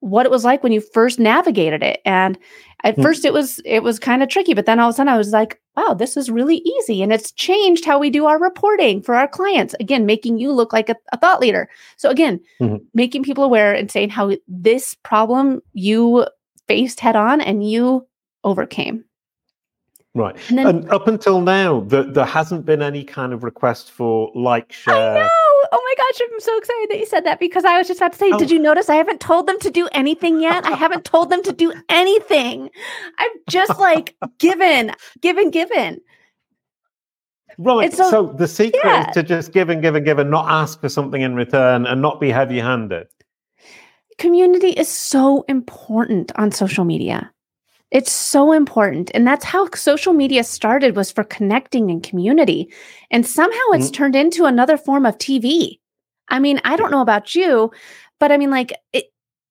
what 0.00 0.26
it 0.26 0.30
was 0.30 0.44
like 0.44 0.62
when 0.62 0.72
you 0.72 0.80
first 0.80 1.18
navigated 1.18 1.82
it 1.82 2.00
and 2.04 2.38
at 2.84 2.96
mm. 2.96 3.02
first 3.02 3.24
it 3.24 3.32
was 3.32 3.60
it 3.64 3.82
was 3.82 3.98
kind 3.98 4.22
of 4.22 4.28
tricky 4.28 4.54
but 4.54 4.66
then 4.66 4.78
all 4.78 4.88
of 4.88 4.94
a 4.94 4.96
sudden 4.96 5.12
i 5.12 5.18
was 5.18 5.32
like 5.32 5.60
wow 5.76 5.92
this 5.92 6.16
is 6.16 6.30
really 6.30 6.58
easy 6.58 7.02
and 7.02 7.12
it's 7.12 7.32
changed 7.32 7.84
how 7.84 7.98
we 7.98 8.08
do 8.08 8.26
our 8.26 8.38
reporting 8.38 9.02
for 9.02 9.16
our 9.16 9.26
clients 9.26 9.74
again 9.80 10.06
making 10.06 10.38
you 10.38 10.52
look 10.52 10.72
like 10.72 10.88
a, 10.88 10.96
a 11.12 11.18
thought 11.18 11.40
leader 11.40 11.68
so 11.96 12.10
again 12.10 12.40
mm-hmm. 12.60 12.76
making 12.94 13.24
people 13.24 13.42
aware 13.42 13.74
and 13.74 13.90
saying 13.90 14.08
how 14.08 14.30
this 14.46 14.94
problem 15.02 15.60
you 15.72 16.24
faced 16.68 17.00
head 17.00 17.16
on 17.16 17.40
and 17.40 17.68
you 17.68 18.06
overcame 18.44 19.04
Right. 20.14 20.36
And, 20.48 20.58
then, 20.58 20.66
and 20.66 20.90
up 20.90 21.06
until 21.06 21.40
now, 21.40 21.80
the, 21.80 22.02
there 22.02 22.24
hasn't 22.24 22.64
been 22.64 22.82
any 22.82 23.04
kind 23.04 23.32
of 23.32 23.44
request 23.44 23.92
for 23.92 24.32
like, 24.34 24.72
share. 24.72 25.28
Oh 25.70 25.94
my 25.96 26.04
gosh, 26.04 26.28
I'm 26.32 26.40
so 26.40 26.56
excited 26.58 26.90
that 26.90 26.98
you 26.98 27.06
said 27.06 27.24
that 27.24 27.40
because 27.40 27.64
I 27.64 27.78
was 27.78 27.88
just 27.88 28.00
about 28.00 28.12
to 28.12 28.18
say, 28.18 28.30
oh. 28.32 28.38
did 28.38 28.50
you 28.50 28.58
notice 28.58 28.88
I 28.88 28.96
haven't 28.96 29.20
told 29.20 29.46
them 29.46 29.58
to 29.60 29.70
do 29.70 29.88
anything 29.92 30.40
yet? 30.40 30.64
I 30.64 30.72
haven't 30.72 31.04
told 31.04 31.30
them 31.30 31.42
to 31.42 31.52
do 31.52 31.72
anything. 31.88 32.70
I'm 33.18 33.30
just 33.48 33.78
like 33.78 34.16
given, 34.38 34.92
given, 35.20 35.50
given. 35.50 36.00
Right. 37.58 37.92
So, 37.92 38.10
so, 38.10 38.34
the 38.38 38.46
secret 38.46 38.80
yeah. 38.84 39.08
is 39.08 39.14
to 39.14 39.22
just 39.22 39.52
give 39.52 39.68
and 39.68 39.82
give 39.82 39.96
and 39.96 40.06
give 40.06 40.18
and 40.18 40.30
not 40.30 40.48
ask 40.48 40.80
for 40.80 40.88
something 40.88 41.22
in 41.22 41.34
return 41.34 41.86
and 41.86 42.00
not 42.00 42.20
be 42.20 42.30
heavy 42.30 42.60
handed. 42.60 43.08
Community 44.16 44.70
is 44.70 44.88
so 44.88 45.44
important 45.48 46.30
on 46.36 46.52
social 46.52 46.84
media. 46.84 47.32
It's 47.90 48.12
so 48.12 48.52
important. 48.52 49.10
And 49.14 49.26
that's 49.26 49.44
how 49.44 49.68
social 49.74 50.12
media 50.12 50.44
started 50.44 50.94
was 50.94 51.10
for 51.10 51.24
connecting 51.24 51.90
and 51.90 52.02
community. 52.02 52.72
And 53.10 53.26
somehow 53.26 53.58
it's 53.72 53.86
mm-hmm. 53.86 53.92
turned 53.92 54.16
into 54.16 54.44
another 54.44 54.76
form 54.76 55.06
of 55.06 55.16
TV. 55.16 55.78
I 56.28 56.38
mean, 56.38 56.60
I 56.64 56.76
don't 56.76 56.90
know 56.90 57.00
about 57.00 57.34
you, 57.34 57.70
but 58.20 58.30
I 58.30 58.36
mean 58.36 58.50
like 58.50 58.72
it 58.92 59.06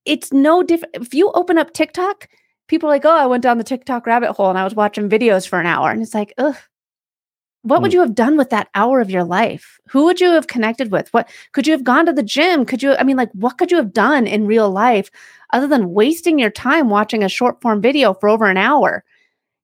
it's 0.06 0.32
no 0.32 0.64
different. 0.64 0.96
If 0.96 1.14
you 1.14 1.32
open 1.32 1.58
up 1.58 1.74
TikTok, 1.74 2.30
people 2.68 2.88
are 2.88 2.94
like, 2.94 3.06
"Oh, 3.06 3.18
I 3.18 3.26
went 3.26 3.44
down 3.44 3.58
the 3.58 3.64
TikTok 3.64 4.06
rabbit 4.08 4.34
hole 4.34 4.50
and 4.50 4.58
I 4.58 4.64
was 4.64 4.76
watching 4.76 5.10
videos 5.10 5.48
for 5.48 5.60
an 5.60 5.66
hour." 5.66 5.92
And 5.92 6.02
it's 6.02 6.14
like, 6.14 6.34
"Ugh, 6.38 6.56
what 7.68 7.82
would 7.82 7.92
mm. 7.92 7.96
you 7.96 8.00
have 8.02 8.16
done 8.16 8.38
with 8.38 8.50
that 8.52 8.70
hour 8.76 9.02
of 9.02 9.12
your 9.12 9.24
life? 9.24 9.80
Who 9.90 10.06
would 10.06 10.22
you 10.22 10.32
have 10.32 10.48
connected 10.48 10.92
with? 10.92 11.14
What 11.14 11.30
could 11.52 11.68
you 11.68 11.74
have 11.74 11.84
gone 11.84 12.06
to 12.06 12.14
the 12.14 12.24
gym? 12.24 12.66
Could 12.66 12.82
you, 12.82 12.96
I 12.96 13.04
mean, 13.04 13.18
like, 13.18 13.32
what 13.34 13.58
could 13.58 13.72
you 13.72 13.78
have 13.78 13.94
done 13.94 14.26
in 14.26 14.48
real 14.48 14.70
life 14.70 15.12
other 15.52 15.68
than 15.68 15.94
wasting 15.94 16.40
your 16.40 16.50
time 16.50 16.90
watching 16.90 17.24
a 17.24 17.30
short 17.30 17.62
form 17.62 17.82
video 17.82 18.14
for 18.14 18.30
over 18.30 18.46
an 18.46 18.58
hour? 18.58 19.04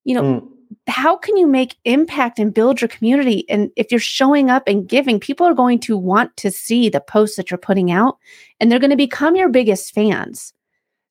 You 0.04 0.16
know, 0.16 0.24
mm. 0.24 0.48
how 0.88 1.16
can 1.16 1.38
you 1.38 1.48
make 1.48 1.78
impact 1.86 2.39
and 2.39 2.54
build 2.54 2.82
your 2.82 2.89
community? 2.89 3.50
And 3.50 3.72
if 3.76 3.89
you're 3.89 4.00
showing 4.00 4.50
up 4.50 4.63
and 4.68 4.88
giving, 4.88 5.20
people 5.20 5.48
are 5.48 5.54
going 5.54 5.80
to 5.82 5.98
want 5.98 6.36
to 6.38 6.52
see 6.52 6.89
the 6.89 7.02
posts 7.02 7.38
that 7.38 7.52
you're 7.52 7.58
putting 7.58 7.92
out 7.92 8.18
and 8.60 8.72
they're 8.72 8.80
going 8.80 8.89
to 8.89 8.98
become 8.98 9.36
your 9.36 9.50
biggest 9.50 9.94
fans. 9.94 10.54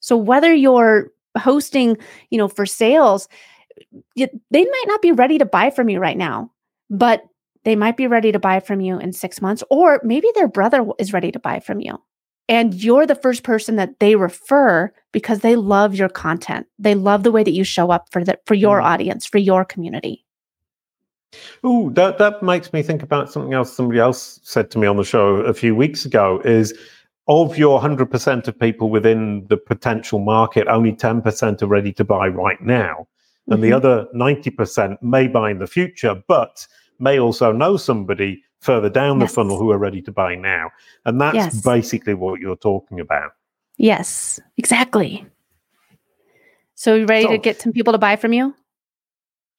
So 0.01 0.17
whether 0.17 0.53
you're 0.53 1.11
hosting, 1.39 1.97
you 2.31 2.39
know, 2.39 2.49
for 2.49 2.67
sales, 2.67 3.29
they 4.17 4.29
might 4.51 4.85
not 4.87 5.01
be 5.01 5.13
ready 5.13 5.39
to 5.39 5.47
buy 5.47 5.71
from 5.71 5.89
you 5.89 5.99
right 5.99 6.19
now 6.19 6.51
but 6.93 7.23
they 7.65 7.75
might 7.75 7.97
be 7.97 8.07
ready 8.07 8.31
to 8.31 8.39
buy 8.39 8.61
from 8.61 8.81
you 8.81 8.99
in 8.99 9.13
six 9.13 9.41
months, 9.41 9.65
or 9.71 10.01
maybe 10.05 10.29
their 10.35 10.49
brother 10.49 10.85
is 10.99 11.13
ready 11.13 11.33
to 11.33 11.39
buy 11.41 11.59
from 11.59 11.81
you. 11.81 12.01
And 12.49 12.75
you're 12.75 13.07
the 13.07 13.15
first 13.15 13.45
person 13.45 13.77
that 13.77 13.99
they 13.99 14.15
refer 14.15 14.93
because 15.11 15.41
they 15.41 15.57
love 15.57 15.95
your 15.95 16.09
content. 16.09 16.67
They 16.79 16.95
love 16.95 17.23
the 17.23 17.33
way 17.33 17.43
that 17.43 17.53
you 17.53 17.65
show 17.65 17.91
up 17.91 18.09
for 18.11 18.23
the, 18.23 18.39
for 18.47 18.55
your 18.55 18.81
mm. 18.81 18.85
audience, 18.85 19.27
for 19.27 19.39
your 19.39 19.65
community. 19.65 20.25
Oh, 21.65 21.89
that 21.91 22.19
that 22.19 22.43
makes 22.43 22.75
me 22.75 22.83
think 22.83 23.03
about 23.03 23.33
something 23.33 23.55
else 23.55 23.73
somebody 23.73 23.99
else 23.99 24.39
said 24.43 24.71
to 24.73 24.79
me 24.79 24.87
on 24.87 24.99
the 24.99 25.05
show 25.05 25.37
a 25.37 25.55
few 25.55 25.75
weeks 25.75 26.05
ago 26.05 26.43
is 26.45 26.75
of 27.27 27.57
your 27.57 27.81
100% 27.81 28.49
of 28.49 28.59
people 28.59 28.91
within 28.91 29.47
the 29.49 29.57
potential 29.57 30.19
market, 30.19 30.67
only 30.69 30.93
10% 30.93 31.63
are 31.63 31.67
ready 31.67 31.93
to 31.93 32.05
buy 32.05 32.27
right 32.27 32.61
now. 32.61 33.07
And 33.47 33.55
mm-hmm. 33.55 33.63
the 33.63 33.73
other 33.73 34.07
90% 34.15 35.01
may 35.03 35.29
buy 35.29 35.53
in 35.53 35.59
the 35.59 35.67
future, 35.67 36.21
but 36.27 36.67
may 37.03 37.19
also 37.19 37.53
know 37.53 37.77
somebody 37.77 38.43
further 38.61 38.89
down 38.89 39.21
yes. 39.21 39.31
the 39.31 39.35
funnel 39.35 39.59
who 39.59 39.73
are 39.73 39.79
ready 39.79 40.01
to 40.01 40.13
buy 40.13 40.37
now. 40.37 40.71
And 41.05 41.21
that's 41.21 41.35
yes. 41.35 41.61
basically 41.61 42.15
what 42.15 42.41
you're 42.41 42.57
talking 42.57 43.01
about. 43.01 43.33
Yes, 43.77 44.41
exactly. 44.57 45.27
So 46.77 46.95
you 46.95 47.07
ready 47.07 47.25
so, 47.25 47.33
to 47.33 47.39
get 47.39 47.61
some 47.61 47.73
people 47.73 47.93
to 47.93 47.99
buy 47.99 48.17
from 48.17 48.33
you? 48.33 48.55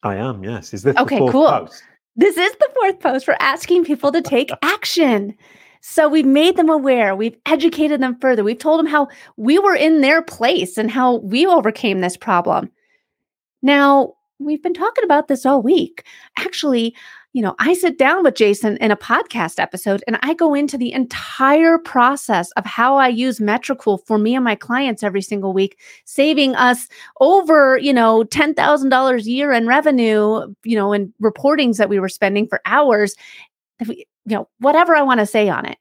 I 0.03 0.15
am, 0.15 0.43
yes. 0.43 0.73
Is 0.73 0.83
this 0.83 0.95
okay, 0.95 1.17
cool. 1.17 1.31
Post? 1.31 1.83
This 2.15 2.37
is 2.37 2.51
the 2.53 2.69
fourth 2.79 2.99
post. 3.01 3.27
We're 3.27 3.37
asking 3.39 3.85
people 3.85 4.11
to 4.13 4.21
take 4.21 4.51
action. 4.61 5.35
So 5.81 6.07
we've 6.07 6.25
made 6.25 6.55
them 6.55 6.69
aware. 6.69 7.13
We've 7.13 7.35
educated 7.45 8.01
them 8.01 8.17
further. 8.21 8.43
We've 8.43 8.57
told 8.57 8.79
them 8.79 8.87
how 8.87 9.09
we 9.35 9.59
were 9.59 9.75
in 9.75 9.99
their 9.99 10.21
place 10.21 10.77
and 10.77 10.89
how 10.89 11.17
we 11.17 11.45
overcame 11.45 11.99
this 11.99 12.15
problem. 12.15 12.71
Now, 13.61 14.13
we've 14.39 14.63
been 14.63 14.73
talking 14.73 15.03
about 15.03 15.27
this 15.27 15.45
all 15.45 15.61
week. 15.61 16.05
Actually, 16.37 16.95
you 17.33 17.41
know, 17.41 17.55
I 17.57 17.73
sit 17.73 17.97
down 17.97 18.23
with 18.23 18.35
Jason 18.35 18.77
in 18.77 18.91
a 18.91 18.95
podcast 18.95 19.59
episode 19.59 20.03
and 20.05 20.19
I 20.21 20.35
go 20.35 20.53
into 20.53 20.77
the 20.77 20.93
entire 20.93 21.79
process 21.79 22.51
of 22.51 22.65
how 22.65 22.97
I 22.97 23.07
use 23.07 23.39
Metricool 23.39 24.05
for 24.05 24.19
me 24.19 24.35
and 24.35 24.45
my 24.45 24.53
clients 24.53 25.01
every 25.01 25.23
single 25.23 25.51
week, 25.51 25.79
saving 26.05 26.55
us 26.55 26.87
over, 27.21 27.79
you 27.79 27.91
know, 27.91 28.23
$10,000 28.25 29.19
a 29.19 29.21
year 29.23 29.51
in 29.51 29.65
revenue, 29.65 30.53
you 30.63 30.75
know, 30.75 30.93
in 30.93 31.11
reportings 31.21 31.77
that 31.77 31.89
we 31.89 31.99
were 31.99 32.07
spending 32.07 32.47
for 32.47 32.61
hours. 32.65 33.15
We, 33.87 34.05
you 34.25 34.35
know, 34.35 34.47
whatever 34.59 34.95
I 34.95 35.01
want 35.01 35.19
to 35.19 35.25
say 35.25 35.49
on 35.49 35.65
it. 35.65 35.79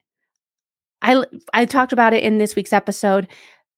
I 1.03 1.25
I 1.53 1.67
talked 1.67 1.93
about 1.93 2.15
it 2.15 2.23
in 2.23 2.38
this 2.38 2.57
week's 2.57 2.73
episode. 2.73 3.29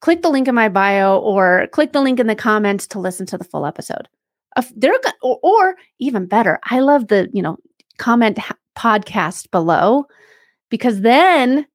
Click 0.01 0.23
the 0.23 0.31
link 0.31 0.47
in 0.47 0.55
my 0.55 0.69
bio 0.69 1.19
or 1.19 1.67
click 1.73 1.93
the 1.93 2.03
link 2.03 2.21
in 2.21 2.29
the 2.29 2.37
comments 2.37 2.87
to 2.89 3.01
listen 3.01 3.27
to 3.27 3.39
the 3.39 3.45
full 3.45 3.67
episode 3.67 4.07
they're 4.77 4.95
or, 5.23 5.38
or 5.43 5.77
even 5.99 6.27
better 6.27 6.59
i 6.64 6.81
love 6.81 7.09
the 7.09 7.29
you 7.33 7.43
know 7.43 7.57
comment 7.99 8.38
podcast 8.77 9.51
below 9.51 10.05
because 10.71 11.01
then 11.03 11.67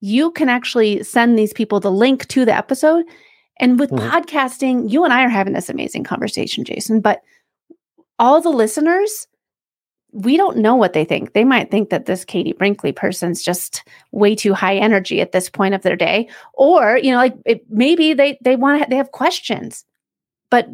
you 0.00 0.30
can 0.32 0.48
actually 0.48 1.02
send 1.02 1.38
these 1.38 1.52
people 1.52 1.80
the 1.80 1.90
link 1.90 2.26
to 2.28 2.44
the 2.44 2.54
episode 2.54 3.04
and 3.58 3.78
with 3.78 3.90
mm-hmm. 3.90 4.08
podcasting 4.08 4.90
you 4.90 5.04
and 5.04 5.12
i 5.12 5.24
are 5.24 5.28
having 5.28 5.52
this 5.52 5.68
amazing 5.68 6.04
conversation 6.04 6.64
jason 6.64 7.00
but 7.00 7.22
all 8.18 8.40
the 8.40 8.50
listeners 8.50 9.26
we 10.14 10.36
don't 10.36 10.56
know 10.56 10.76
what 10.76 10.92
they 10.92 11.04
think. 11.04 11.32
They 11.32 11.42
might 11.42 11.72
think 11.72 11.90
that 11.90 12.06
this 12.06 12.24
Katie 12.24 12.52
Brinkley 12.52 12.92
person's 12.92 13.42
just 13.42 13.82
way 14.12 14.36
too 14.36 14.54
high 14.54 14.76
energy 14.76 15.20
at 15.20 15.32
this 15.32 15.50
point 15.50 15.74
of 15.74 15.82
their 15.82 15.96
day, 15.96 16.28
or 16.54 16.98
you 16.98 17.10
know, 17.10 17.16
like 17.16 17.34
it, 17.44 17.68
maybe 17.68 18.14
they 18.14 18.38
they 18.40 18.54
want 18.54 18.80
to 18.80 18.88
they 18.88 18.96
have 18.96 19.10
questions 19.10 19.84
but 20.54 20.68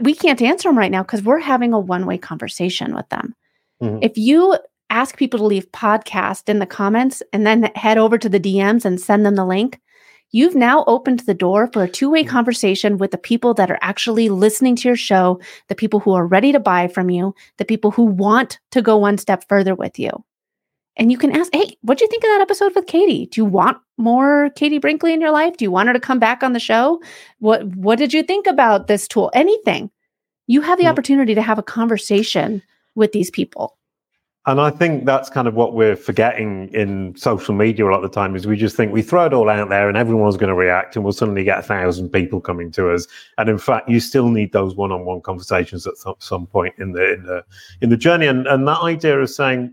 we 0.00 0.14
can't 0.14 0.40
answer 0.40 0.66
them 0.66 0.78
right 0.78 0.90
now 0.90 1.02
because 1.02 1.22
we're 1.22 1.38
having 1.38 1.74
a 1.74 1.78
one 1.78 2.06
way 2.06 2.16
conversation 2.16 2.94
with 2.94 3.06
them. 3.10 3.34
Mm-hmm. 3.82 3.98
If 4.00 4.16
you 4.16 4.56
ask 4.88 5.18
people 5.18 5.38
to 5.38 5.44
leave 5.44 5.70
podcast 5.72 6.48
in 6.48 6.58
the 6.58 6.64
comments 6.64 7.22
and 7.34 7.46
then 7.46 7.64
head 7.74 7.98
over 7.98 8.16
to 8.16 8.30
the 8.30 8.40
DMs 8.40 8.86
and 8.86 8.98
send 8.98 9.26
them 9.26 9.34
the 9.34 9.44
link, 9.44 9.78
you've 10.30 10.54
now 10.54 10.84
opened 10.86 11.20
the 11.20 11.34
door 11.34 11.68
for 11.70 11.82
a 11.82 11.88
two 11.88 12.08
way 12.08 12.22
mm-hmm. 12.22 12.30
conversation 12.30 12.96
with 12.96 13.10
the 13.10 13.18
people 13.18 13.52
that 13.52 13.70
are 13.70 13.78
actually 13.82 14.30
listening 14.30 14.74
to 14.76 14.88
your 14.88 14.96
show, 14.96 15.38
the 15.68 15.74
people 15.74 16.00
who 16.00 16.14
are 16.14 16.26
ready 16.26 16.50
to 16.50 16.58
buy 16.58 16.88
from 16.88 17.10
you, 17.10 17.34
the 17.58 17.66
people 17.66 17.90
who 17.90 18.04
want 18.04 18.58
to 18.70 18.80
go 18.80 18.96
one 18.96 19.18
step 19.18 19.44
further 19.50 19.74
with 19.74 19.98
you. 19.98 20.24
And 20.96 21.12
you 21.12 21.18
can 21.18 21.36
ask, 21.36 21.54
hey, 21.54 21.76
what 21.82 21.98
do 21.98 22.06
you 22.06 22.08
think 22.08 22.24
of 22.24 22.28
that 22.28 22.40
episode 22.40 22.74
with 22.74 22.86
Katie? 22.86 23.26
Do 23.26 23.42
you 23.42 23.44
want 23.44 23.76
more 23.98 24.50
Katie 24.56 24.78
Brinkley 24.78 25.12
in 25.12 25.20
your 25.20 25.30
life? 25.30 25.56
Do 25.56 25.64
you 25.64 25.70
want 25.70 25.88
her 25.88 25.92
to 25.92 26.00
come 26.00 26.18
back 26.18 26.42
on 26.42 26.52
the 26.52 26.60
show? 26.60 27.00
What 27.38 27.64
what 27.76 27.98
did 27.98 28.12
you 28.12 28.22
think 28.22 28.46
about 28.46 28.86
this 28.86 29.08
tool? 29.08 29.30
Anything. 29.34 29.90
You 30.46 30.60
have 30.60 30.78
the 30.78 30.84
mm-hmm. 30.84 30.92
opportunity 30.92 31.34
to 31.34 31.42
have 31.42 31.58
a 31.58 31.62
conversation 31.62 32.62
with 32.94 33.12
these 33.12 33.30
people. 33.30 33.76
And 34.48 34.60
I 34.60 34.70
think 34.70 35.06
that's 35.06 35.28
kind 35.28 35.48
of 35.48 35.54
what 35.54 35.74
we're 35.74 35.96
forgetting 35.96 36.72
in 36.72 37.16
social 37.16 37.52
media 37.52 37.84
a 37.84 37.90
lot 37.90 37.96
of 37.96 38.02
the 38.02 38.14
time 38.14 38.36
is 38.36 38.46
we 38.46 38.56
just 38.56 38.76
think 38.76 38.92
we 38.92 39.02
throw 39.02 39.26
it 39.26 39.32
all 39.32 39.50
out 39.50 39.70
there 39.70 39.88
and 39.88 39.98
everyone's 39.98 40.36
going 40.36 40.50
to 40.50 40.54
react 40.54 40.94
and 40.94 41.04
we'll 41.04 41.12
suddenly 41.12 41.42
get 41.42 41.58
a 41.58 41.62
thousand 41.62 42.10
people 42.10 42.40
coming 42.40 42.70
to 42.70 42.92
us. 42.92 43.08
And 43.38 43.48
in 43.48 43.58
fact, 43.58 43.88
you 43.88 43.98
still 43.98 44.28
need 44.28 44.52
those 44.52 44.76
one-on-one 44.76 45.22
conversations 45.22 45.84
at 45.84 45.94
some 46.20 46.46
point 46.46 46.76
in 46.78 46.92
the 46.92 47.14
in 47.14 47.24
the 47.24 47.44
in 47.80 47.90
the 47.90 47.96
journey. 47.96 48.28
And 48.28 48.46
and 48.46 48.68
that 48.68 48.80
idea 48.82 49.18
of 49.18 49.28
saying, 49.28 49.72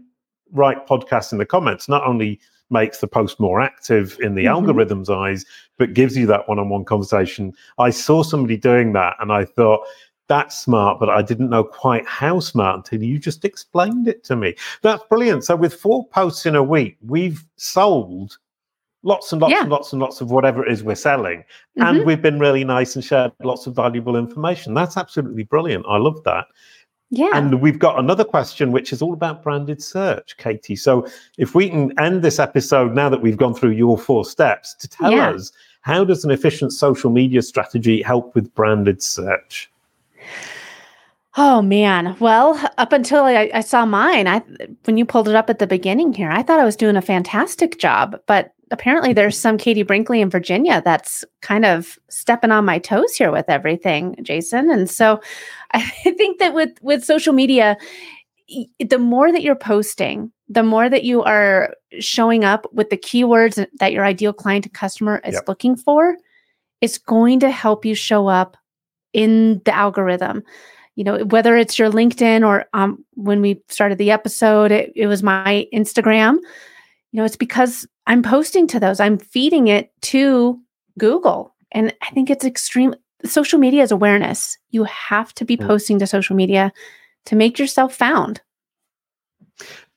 write 0.51 0.87
podcasts 0.87 1.31
in 1.31 1.37
the 1.37 1.45
comments 1.45 1.87
not 1.87 2.03
only 2.07 2.39
makes 2.73 2.97
the 2.97 3.07
post 3.07 3.39
more 3.39 3.61
active 3.61 4.17
in 4.19 4.35
the 4.35 4.45
mm-hmm. 4.45 4.55
algorithm's 4.55 5.09
eyes, 5.09 5.45
but 5.77 5.93
gives 5.93 6.17
you 6.17 6.25
that 6.27 6.49
one 6.49 6.59
on 6.59 6.67
one 6.67 6.83
conversation. 6.83 7.53
I 7.79 7.91
saw 7.91 8.23
somebody 8.23 8.57
doing 8.57 8.91
that 8.93 9.15
and 9.21 9.31
I 9.31 9.45
thought, 9.45 9.85
that's 10.27 10.57
smart, 10.57 10.99
but 10.99 11.09
I 11.09 11.21
didn't 11.21 11.49
know 11.49 11.63
quite 11.63 12.05
how 12.07 12.39
smart 12.39 12.77
until 12.77 13.03
you 13.03 13.19
just 13.19 13.45
explained 13.45 14.07
it 14.07 14.23
to 14.25 14.35
me. 14.35 14.55
That's 14.81 15.03
brilliant. 15.09 15.43
So, 15.43 15.55
with 15.55 15.73
four 15.73 16.07
posts 16.07 16.45
in 16.45 16.55
a 16.55 16.63
week, 16.63 16.97
we've 17.05 17.45
sold 17.57 18.37
lots 19.03 19.31
and 19.31 19.41
lots 19.41 19.51
yeah. 19.51 19.61
and 19.61 19.69
lots 19.69 19.91
and 19.91 20.01
lots 20.01 20.21
of 20.21 20.31
whatever 20.31 20.65
it 20.65 20.71
is 20.71 20.83
we're 20.83 20.95
selling. 20.95 21.39
Mm-hmm. 21.77 21.83
And 21.83 22.05
we've 22.05 22.21
been 22.21 22.39
really 22.39 22.63
nice 22.63 22.95
and 22.95 23.03
shared 23.03 23.33
lots 23.43 23.67
of 23.67 23.75
valuable 23.75 24.15
information. 24.15 24.73
That's 24.73 24.97
absolutely 24.97 25.43
brilliant. 25.43 25.85
I 25.87 25.97
love 25.97 26.23
that. 26.23 26.45
Yeah. 27.15 27.29
And 27.35 27.61
we've 27.61 27.77
got 27.77 27.99
another 27.99 28.23
question, 28.23 28.71
which 28.71 28.91
is 28.91 28.99
all 28.99 29.13
about 29.13 29.43
branded 29.43 29.83
search, 29.83 30.35
Katie. 30.37 30.75
So 30.75 31.07
if 31.37 31.53
we 31.53 31.69
can 31.69 31.97
end 31.99 32.23
this 32.23 32.39
episode 32.39 32.95
now 32.95 33.07
that 33.09 33.21
we've 33.21 33.37
gone 33.37 33.53
through 33.53 33.71
your 33.71 33.99
four 33.99 34.25
steps 34.25 34.73
to 34.73 34.87
tell 34.87 35.11
yeah. 35.11 35.29
us 35.29 35.51
how 35.81 36.03
does 36.03 36.25
an 36.25 36.31
efficient 36.31 36.73
social 36.73 37.11
media 37.11 37.43
strategy 37.43 38.01
help 38.01 38.33
with 38.33 38.53
branded 38.55 39.03
search? 39.03 39.71
Oh 41.37 41.61
man. 41.61 42.15
Well, 42.19 42.59
up 42.79 42.91
until 42.91 43.25
I, 43.25 43.51
I, 43.53 43.61
saw 43.61 43.85
mine, 43.85 44.27
I 44.27 44.41
when 44.85 44.97
you 44.97 45.05
pulled 45.05 45.27
it 45.27 45.35
up 45.35 45.51
at 45.51 45.59
the 45.59 45.67
beginning 45.67 46.13
here, 46.13 46.31
I 46.31 46.41
thought 46.41 46.59
I 46.59 46.65
was 46.65 46.75
doing 46.75 46.95
a 46.95 47.01
fantastic 47.01 47.77
job. 47.77 48.19
But 48.25 48.52
apparently 48.71 49.13
there's 49.13 49.37
some 49.37 49.57
Katie 49.57 49.83
Brinkley 49.83 50.21
in 50.21 50.29
Virginia 50.29 50.81
that's 50.83 51.23
kind 51.41 51.65
of 51.65 51.97
stepping 52.09 52.51
on 52.51 52.65
my 52.65 52.79
toes 52.79 53.15
here 53.15 53.31
with 53.31 53.49
everything, 53.49 54.15
Jason. 54.21 54.69
And 54.69 54.89
so 54.89 55.21
I 55.71 55.81
think 55.81 56.39
that 56.39 56.53
with 56.53 56.71
with 56.81 57.03
social 57.03 57.33
media, 57.33 57.77
the 58.79 58.99
more 58.99 59.31
that 59.31 59.41
you're 59.41 59.55
posting, 59.55 60.31
the 60.49 60.63
more 60.63 60.89
that 60.89 61.03
you 61.03 61.23
are 61.23 61.73
showing 61.99 62.43
up 62.43 62.67
with 62.73 62.89
the 62.89 62.97
keywords 62.97 63.65
that 63.79 63.93
your 63.93 64.05
ideal 64.05 64.33
client 64.33 64.65
and 64.65 64.73
customer 64.73 65.21
is 65.25 65.35
yep. 65.35 65.47
looking 65.47 65.75
for, 65.75 66.17
it's 66.81 66.97
going 66.97 67.39
to 67.39 67.49
help 67.49 67.85
you 67.85 67.95
show 67.95 68.27
up 68.27 68.57
in 69.13 69.61
the 69.65 69.73
algorithm. 69.73 70.43
You 70.95 71.03
know, 71.03 71.25
whether 71.25 71.57
it's 71.57 71.79
your 71.79 71.89
LinkedIn 71.89 72.45
or 72.45 72.65
um, 72.73 73.03
when 73.13 73.41
we 73.41 73.63
started 73.69 73.97
the 73.97 74.11
episode, 74.11 74.71
it, 74.71 74.91
it 74.95 75.07
was 75.07 75.23
my 75.23 75.67
Instagram. 75.73 76.37
You 77.13 77.17
know, 77.17 77.25
it's 77.25 77.37
because 77.37 77.87
I'm 78.07 78.23
posting 78.23 78.67
to 78.67 78.79
those, 78.79 78.99
I'm 78.99 79.19
feeding 79.19 79.67
it 79.67 79.91
to 80.01 80.59
Google. 80.97 81.53
And 81.71 81.93
I 82.01 82.09
think 82.09 82.29
it's 82.29 82.43
extreme. 82.43 82.95
Social 83.23 83.59
media 83.59 83.83
is 83.83 83.91
awareness. 83.91 84.57
You 84.71 84.83
have 84.85 85.33
to 85.35 85.45
be 85.45 85.55
mm. 85.55 85.65
posting 85.65 85.99
to 85.99 86.07
social 86.07 86.35
media 86.35 86.73
to 87.25 87.35
make 87.35 87.59
yourself 87.59 87.93
found. 87.93 88.41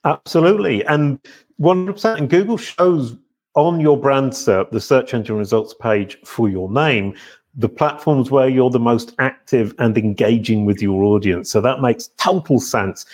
Absolutely. 0.05 0.85
And 0.85 1.19
100%. 1.59 2.17
And 2.17 2.29
Google 2.29 2.57
shows 2.57 3.17
on 3.55 3.81
your 3.81 3.99
brand 3.99 4.31
SERP, 4.33 4.69
the 4.69 4.79
search 4.79 5.15
engine 5.15 5.37
results 5.37 5.73
page 5.73 6.17
for 6.23 6.47
your 6.47 6.71
name, 6.71 7.15
the 7.55 7.67
platforms 7.67 8.29
where 8.29 8.47
you're 8.47 8.69
the 8.69 8.79
most 8.79 9.15
active 9.17 9.73
and 9.79 9.97
engaging 9.97 10.65
with 10.65 10.83
your 10.83 11.03
audience. 11.03 11.49
So 11.49 11.61
that 11.61 11.81
makes 11.81 12.09
total 12.17 12.59
sense. 12.59 13.07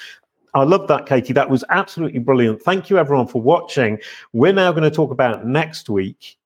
I 0.56 0.64
love 0.64 0.88
that, 0.88 1.08
Katie. 1.08 1.34
That 1.34 1.50
was 1.50 1.64
absolutely 1.70 2.20
brilliant. 2.20 2.62
Thank 2.62 2.90
you, 2.90 3.00
everyone, 3.00 3.28
for 3.28 3.42
watching. 3.42 3.98
We're 4.34 4.54
now 4.54 4.72
going 4.72 4.84
to 4.84 4.92
talk 4.92 5.12
about 5.12 5.48
next 5.48 5.90
week, 5.90 6.38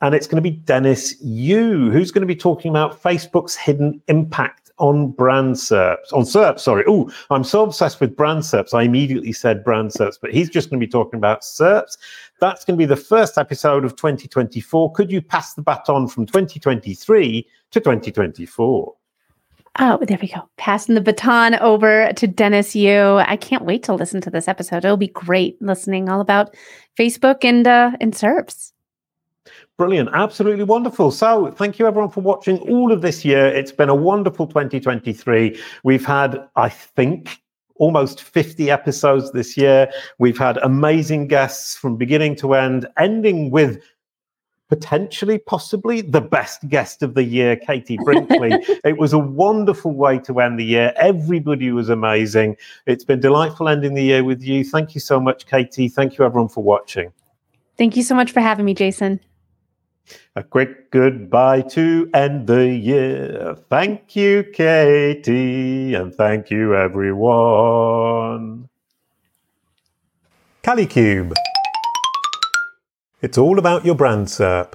and 0.00 0.14
it's 0.14 0.28
going 0.28 0.42
to 0.42 0.50
be 0.50 0.56
Dennis 0.56 1.20
Yu, 1.20 1.90
who's 1.90 2.12
going 2.12 2.22
to 2.22 2.26
be 2.26 2.36
talking 2.36 2.70
about 2.70 3.02
Facebook's 3.02 3.56
hidden 3.56 4.00
impact 4.06 4.70
on 4.78 5.10
brand 5.10 5.56
SERPs. 5.56 6.12
On 6.12 6.22
SERPs, 6.22 6.60
sorry. 6.60 6.84
Oh, 6.86 7.10
I'm 7.30 7.42
so 7.42 7.64
obsessed 7.64 8.00
with 8.00 8.16
brand 8.16 8.42
SERPs. 8.42 8.72
I 8.72 8.82
immediately 8.82 9.32
said 9.32 9.64
brand 9.64 9.90
SERPs, 9.90 10.18
but 10.20 10.32
he's 10.32 10.48
just 10.48 10.70
going 10.70 10.80
to 10.80 10.86
be 10.86 10.90
talking 10.90 11.18
about 11.18 11.42
SERPs. 11.42 11.98
That's 12.40 12.64
going 12.64 12.76
to 12.76 12.78
be 12.78 12.86
the 12.86 12.94
first 12.94 13.36
episode 13.36 13.84
of 13.84 13.96
2024. 13.96 14.92
Could 14.92 15.10
you 15.10 15.20
pass 15.20 15.54
the 15.54 15.62
baton 15.62 16.06
from 16.06 16.26
2023 16.26 17.48
to 17.72 17.80
2024? 17.80 18.94
Oh, 19.78 19.98
there 20.02 20.18
we 20.20 20.28
go. 20.28 20.48
Passing 20.56 20.94
the 20.94 21.00
baton 21.00 21.54
over 21.56 22.12
to 22.14 22.26
Dennis 22.26 22.74
Yu. 22.74 23.18
I 23.18 23.36
can't 23.36 23.64
wait 23.64 23.82
to 23.84 23.94
listen 23.94 24.20
to 24.22 24.30
this 24.30 24.48
episode. 24.48 24.84
It'll 24.84 24.96
be 24.96 25.08
great 25.08 25.60
listening 25.62 26.08
all 26.08 26.20
about 26.20 26.54
Facebook 26.98 27.44
and 27.44 27.66
uh, 27.66 27.92
and 28.00 28.12
SERPs. 28.12 28.72
Brilliant. 29.76 30.08
Absolutely 30.12 30.64
wonderful. 30.64 31.10
So, 31.12 31.52
thank 31.52 31.78
you 31.78 31.86
everyone 31.86 32.10
for 32.10 32.20
watching 32.20 32.58
all 32.58 32.90
of 32.90 33.02
this 33.02 33.24
year. 33.24 33.46
It's 33.46 33.70
been 33.70 33.88
a 33.88 33.94
wonderful 33.94 34.46
2023. 34.46 35.58
We've 35.84 36.04
had, 36.04 36.44
I 36.56 36.68
think, 36.68 37.38
almost 37.76 38.22
50 38.22 38.70
episodes 38.70 39.30
this 39.32 39.56
year. 39.56 39.88
We've 40.18 40.36
had 40.36 40.56
amazing 40.58 41.28
guests 41.28 41.76
from 41.76 41.96
beginning 41.96 42.34
to 42.36 42.54
end, 42.54 42.88
ending 42.98 43.50
with 43.50 43.80
potentially, 44.68 45.38
possibly 45.38 46.00
the 46.00 46.20
best 46.20 46.68
guest 46.68 47.02
of 47.02 47.14
the 47.14 47.24
year, 47.24 47.56
Katie 47.56 47.98
Brinkley. 48.04 48.50
it 48.84 48.98
was 48.98 49.12
a 49.12 49.18
wonderful 49.18 49.92
way 49.92 50.18
to 50.20 50.40
end 50.40 50.58
the 50.58 50.64
year. 50.64 50.92
Everybody 50.96 51.72
was 51.72 51.88
amazing. 51.88 52.56
It's 52.86 53.04
been 53.04 53.20
delightful 53.20 53.68
ending 53.68 53.94
the 53.94 54.04
year 54.04 54.24
with 54.24 54.42
you. 54.42 54.64
Thank 54.64 54.94
you 54.94 55.00
so 55.00 55.18
much, 55.18 55.46
Katie. 55.46 55.88
Thank 55.88 56.18
you, 56.18 56.24
everyone, 56.24 56.48
for 56.48 56.62
watching. 56.62 57.12
Thank 57.76 57.96
you 57.96 58.02
so 58.02 58.14
much 58.14 58.32
for 58.32 58.40
having 58.40 58.64
me, 58.64 58.74
Jason. 58.74 59.20
A 60.36 60.42
quick 60.42 60.90
goodbye 60.90 61.62
to 61.62 62.08
end 62.14 62.46
the 62.46 62.68
year. 62.68 63.56
Thank 63.68 64.16
you, 64.16 64.44
Katie, 64.52 65.94
and 65.94 66.14
thank 66.14 66.50
you, 66.50 66.74
everyone. 66.74 68.68
Kalicube. 70.62 71.34
It's 73.20 73.36
all 73.36 73.58
about 73.58 73.84
your 73.84 73.96
brand 73.96 74.28
SERP. 74.28 74.74